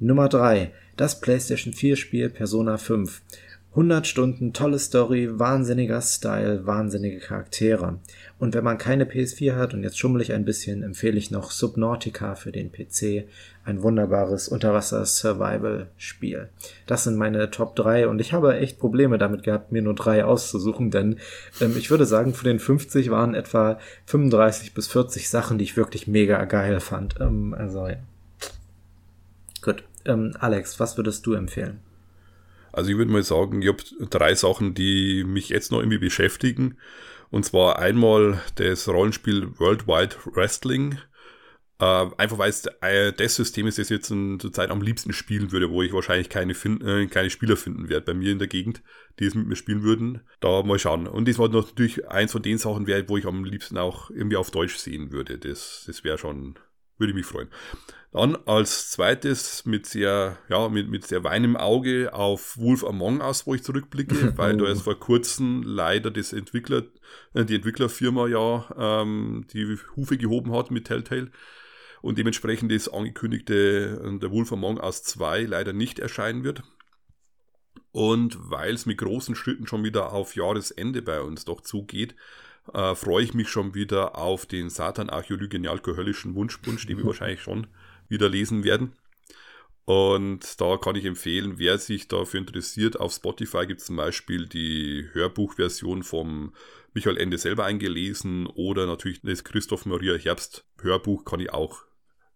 [0.00, 3.22] Nummer drei Das PlayStation 4 Spiel Persona 5.
[3.70, 8.00] 100 Stunden, tolle Story, wahnsinniger Style, wahnsinnige Charaktere.
[8.40, 11.52] Und wenn man keine PS4 hat und jetzt schummel ich ein bisschen, empfehle ich noch
[11.52, 13.28] Subnautica für den PC.
[13.64, 16.48] Ein wunderbares Unterwasser-Survival-Spiel.
[16.88, 20.24] Das sind meine Top 3 und ich habe echt Probleme damit gehabt, mir nur drei
[20.24, 21.20] auszusuchen, denn
[21.60, 25.76] ähm, ich würde sagen, von den 50 waren etwa 35 bis 40 Sachen, die ich
[25.76, 27.20] wirklich mega geil fand.
[27.20, 27.98] Ähm, also, ja.
[29.62, 29.84] Gut.
[30.06, 31.78] Ähm, Alex, was würdest du empfehlen?
[32.72, 36.76] Also ich würde mal sagen, ich habe drei Sachen, die mich jetzt noch irgendwie beschäftigen.
[37.30, 40.98] Und zwar einmal das Rollenspiel Worldwide Wrestling.
[41.80, 44.82] Äh, einfach weil es äh, das System ist, das ich jetzt in, zur Zeit am
[44.82, 48.32] liebsten spielen würde, wo ich wahrscheinlich keine, fin äh, keine Spieler finden werde bei mir
[48.32, 48.82] in der Gegend,
[49.18, 50.20] die es mit mir spielen würden.
[50.40, 51.06] Da mal schauen.
[51.06, 54.50] Und das war natürlich eins von den Sachen, wo ich am liebsten auch irgendwie auf
[54.50, 55.38] Deutsch sehen würde.
[55.38, 56.56] Das, das wäre schon,
[57.00, 57.48] würde mich freuen.
[58.12, 63.46] Dann als zweites mit sehr, ja, mit, mit sehr weinem Auge auf Wolf Among Us,
[63.46, 66.82] wo ich zurückblicke, weil da ist vor kurzem leider das Entwickler,
[67.34, 71.30] äh, die Entwicklerfirma ja ähm, die Hufe gehoben hat mit Telltale
[72.02, 76.64] und dementsprechend das angekündigte äh, der Wolf Among Us 2 leider nicht erscheinen wird.
[77.92, 82.14] Und weil es mit großen Schritten schon wieder auf Jahresende bei uns doch zugeht,
[82.72, 87.42] äh, freue ich mich schon wieder auf den Satan Archäologen alkoholischen Wunschpunsch, den wir wahrscheinlich
[87.42, 87.66] schon
[88.08, 88.92] wieder lesen werden.
[89.84, 94.46] Und da kann ich empfehlen, wer sich dafür interessiert, auf Spotify gibt es zum Beispiel
[94.46, 96.54] die Hörbuchversion vom
[96.92, 101.82] Michael Ende selber eingelesen oder natürlich das Christoph Maria Herbst Hörbuch kann ich auch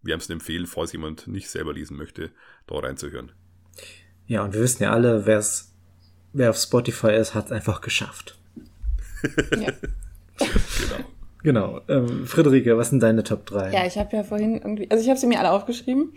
[0.02, 2.30] wärmstens empfehlen, falls jemand nicht selber lesen möchte,
[2.66, 3.32] da reinzuhören.
[4.26, 5.74] Ja, und wir wissen ja alle, wer's,
[6.32, 8.38] wer auf Spotify ist, hat es einfach geschafft.
[9.56, 9.72] ja.
[10.80, 11.04] Genau.
[11.42, 11.80] Genau.
[11.88, 13.70] Ähm, Friederike, was sind deine Top 3?
[13.72, 16.14] Ja, ich habe ja vorhin irgendwie, also ich habe sie mir alle aufgeschrieben.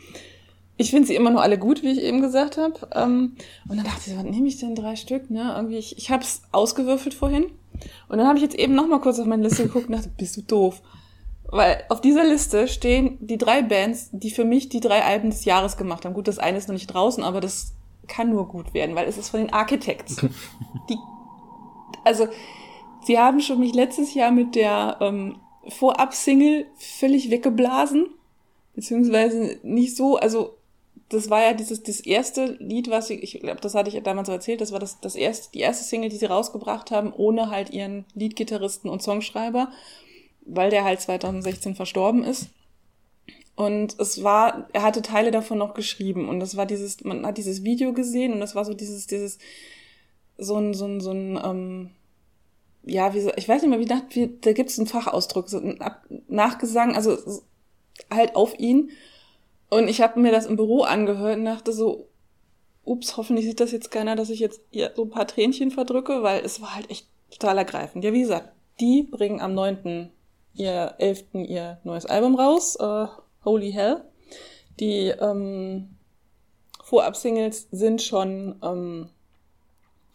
[0.78, 2.76] Ich finde sie immer noch alle gut, wie ich eben gesagt habe.
[2.94, 3.36] Ähm,
[3.68, 5.30] und dann dachte ich, was nehme ich denn drei Stück?
[5.30, 5.54] Ne?
[5.56, 7.46] Irgendwie, ich, ich habe es ausgewürfelt vorhin.
[8.08, 10.10] Und dann habe ich jetzt eben noch mal kurz auf meine Liste geguckt und dachte,
[10.18, 10.82] bist du doof?
[11.50, 15.46] Weil auf dieser Liste stehen die drei Bands, die für mich die drei Alben des
[15.46, 16.14] Jahres gemacht haben.
[16.14, 17.74] Gut, das eine ist noch nicht draußen, aber das
[18.08, 20.16] kann nur gut werden, weil es ist von den Architects.
[20.90, 20.98] Die,
[22.04, 22.28] also
[23.08, 28.08] Sie haben schon mich letztes Jahr mit der ähm, Vorab-Single völlig weggeblasen.
[28.76, 30.58] Beziehungsweise nicht so, also
[31.08, 34.02] das war ja dieses das erste Lied, was ich, ich glaube, das hatte ich ja
[34.02, 37.50] damals erzählt, das war das, das erste, die erste Single, die sie rausgebracht haben, ohne
[37.50, 39.72] halt ihren Leadgitarristen und Songschreiber,
[40.42, 42.50] weil der halt 2016 verstorben ist.
[43.56, 47.38] Und es war, er hatte Teile davon noch geschrieben und das war dieses, man hat
[47.38, 49.40] dieses Video gesehen und das war so dieses, dieses,
[50.38, 51.92] so ein, so ein, so ein, ähm,
[52.88, 55.50] ja, wie so, ich weiß nicht mehr, wie, nach, wie da gibt es einen Fachausdruck,
[55.50, 57.18] so ein Ab Nachgesang, also
[58.12, 58.92] halt auf ihn.
[59.70, 62.08] Und ich habe mir das im Büro angehört und dachte so,
[62.84, 66.24] ups, hoffentlich sieht das jetzt keiner, dass ich jetzt hier so ein paar Tränchen verdrücke,
[66.24, 68.04] weil es war halt echt total ergreifend.
[68.04, 70.10] Ja, wie gesagt, die bringen am 9.
[70.54, 71.26] ihr 11.
[71.34, 73.08] ihr neues Album raus, äh,
[73.44, 74.04] Holy Hell.
[74.80, 75.98] Die ähm,
[76.84, 79.10] Vorab-Singles sind schon, ähm,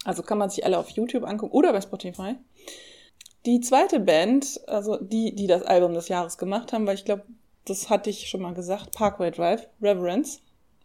[0.05, 2.37] also kann man sich alle auf YouTube angucken oder bei Spotify.
[3.45, 7.25] Die zweite Band, also die, die das Album des Jahres gemacht haben, weil ich glaube,
[7.65, 10.41] das hatte ich schon mal gesagt, Parkway Drive, Reverence.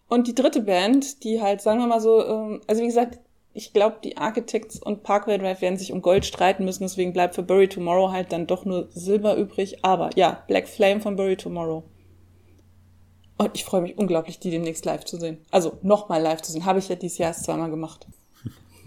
[0.07, 3.19] Und die dritte Band, die halt, sagen wir mal so, ähm, also wie gesagt,
[3.53, 7.35] ich glaube, die Architects und Parkway Drive werden sich um Gold streiten müssen, deswegen bleibt
[7.35, 9.83] für Bury Tomorrow halt dann doch nur Silber übrig.
[9.83, 11.83] Aber ja, Black Flame von Bury Tomorrow.
[13.37, 15.39] Und ich freue mich unglaublich, die demnächst live zu sehen.
[15.51, 16.65] Also nochmal live zu sehen.
[16.65, 18.07] Habe ich ja dieses Jahr erst zweimal gemacht.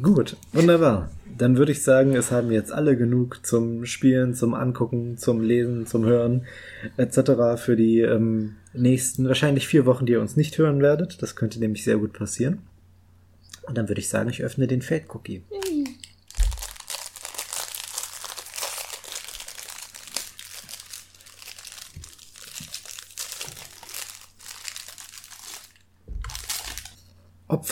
[0.03, 1.11] Gut, wunderbar.
[1.36, 5.86] Dann würde ich sagen, es haben jetzt alle genug zum Spielen, zum Angucken, zum Lesen,
[5.86, 6.46] zum Hören
[6.96, 7.32] etc.
[7.57, 11.22] für die ähm, nächsten wahrscheinlich vier Wochen, die ihr uns nicht hören werdet.
[11.22, 12.59] Das könnte nämlich sehr gut passieren.
[13.66, 15.05] Und dann würde ich sagen, ich öffne den Fade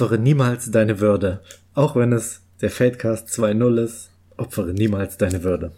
[0.00, 1.40] Opfere niemals deine Würde.
[1.74, 5.72] Auch wenn es der Fadecast 2.0 ist, opfere niemals deine Würde.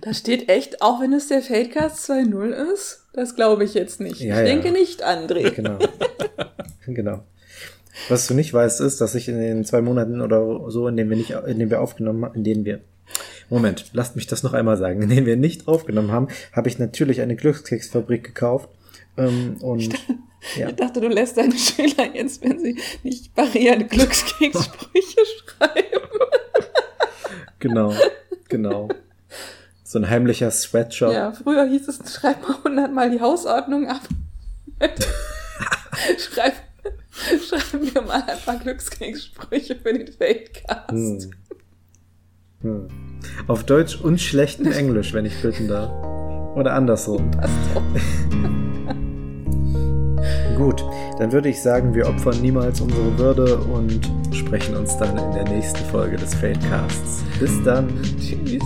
[0.00, 3.04] Da steht echt, auch wenn es der Fadecast 2.0 ist?
[3.12, 4.20] Das glaube ich jetzt nicht.
[4.20, 4.54] Ja, ich ja.
[4.54, 5.50] denke nicht, André.
[5.50, 5.78] Genau.
[6.86, 7.24] genau.
[8.08, 11.10] Was du nicht weißt, ist, dass ich in den zwei Monaten oder so, in denen
[11.10, 12.80] wir nicht, in denen wir aufgenommen haben, in denen wir
[13.50, 15.02] Moment, lasst mich das noch einmal sagen.
[15.02, 18.70] In denen wir nicht aufgenommen haben, habe ich natürlich eine Glückskeksfabrik gekauft.
[19.18, 19.94] Ähm, und
[20.56, 20.68] ja.
[20.68, 26.08] Ich dachte, du lässt deine Schüler jetzt, wenn sie nicht barrieren, Glückskekssprüche schreiben.
[27.58, 27.94] genau,
[28.48, 28.88] genau.
[29.84, 31.12] So ein heimlicher Sweatshop.
[31.12, 34.00] Ja, früher hieß es, schreib mal hundertmal die Hausordnung ab.
[36.18, 36.54] schreib,
[37.46, 40.90] schreib mir mal ein paar Glückskekssprüche für den Fadecast.
[40.90, 41.30] Hm.
[42.62, 42.88] Hm.
[43.48, 45.90] Auf Deutsch und schlechten Englisch, wenn ich bitten darf.
[46.56, 47.30] Oder andersrum.
[47.30, 47.82] Passt doch.
[50.56, 50.84] Gut,
[51.18, 55.44] dann würde ich sagen, wir opfern niemals unsere Würde und sprechen uns dann in der
[55.44, 57.22] nächsten Folge des Fadecasts.
[57.38, 57.88] Bis dann.
[58.20, 58.62] Tschüss.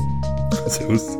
[0.66, 1.16] Servus.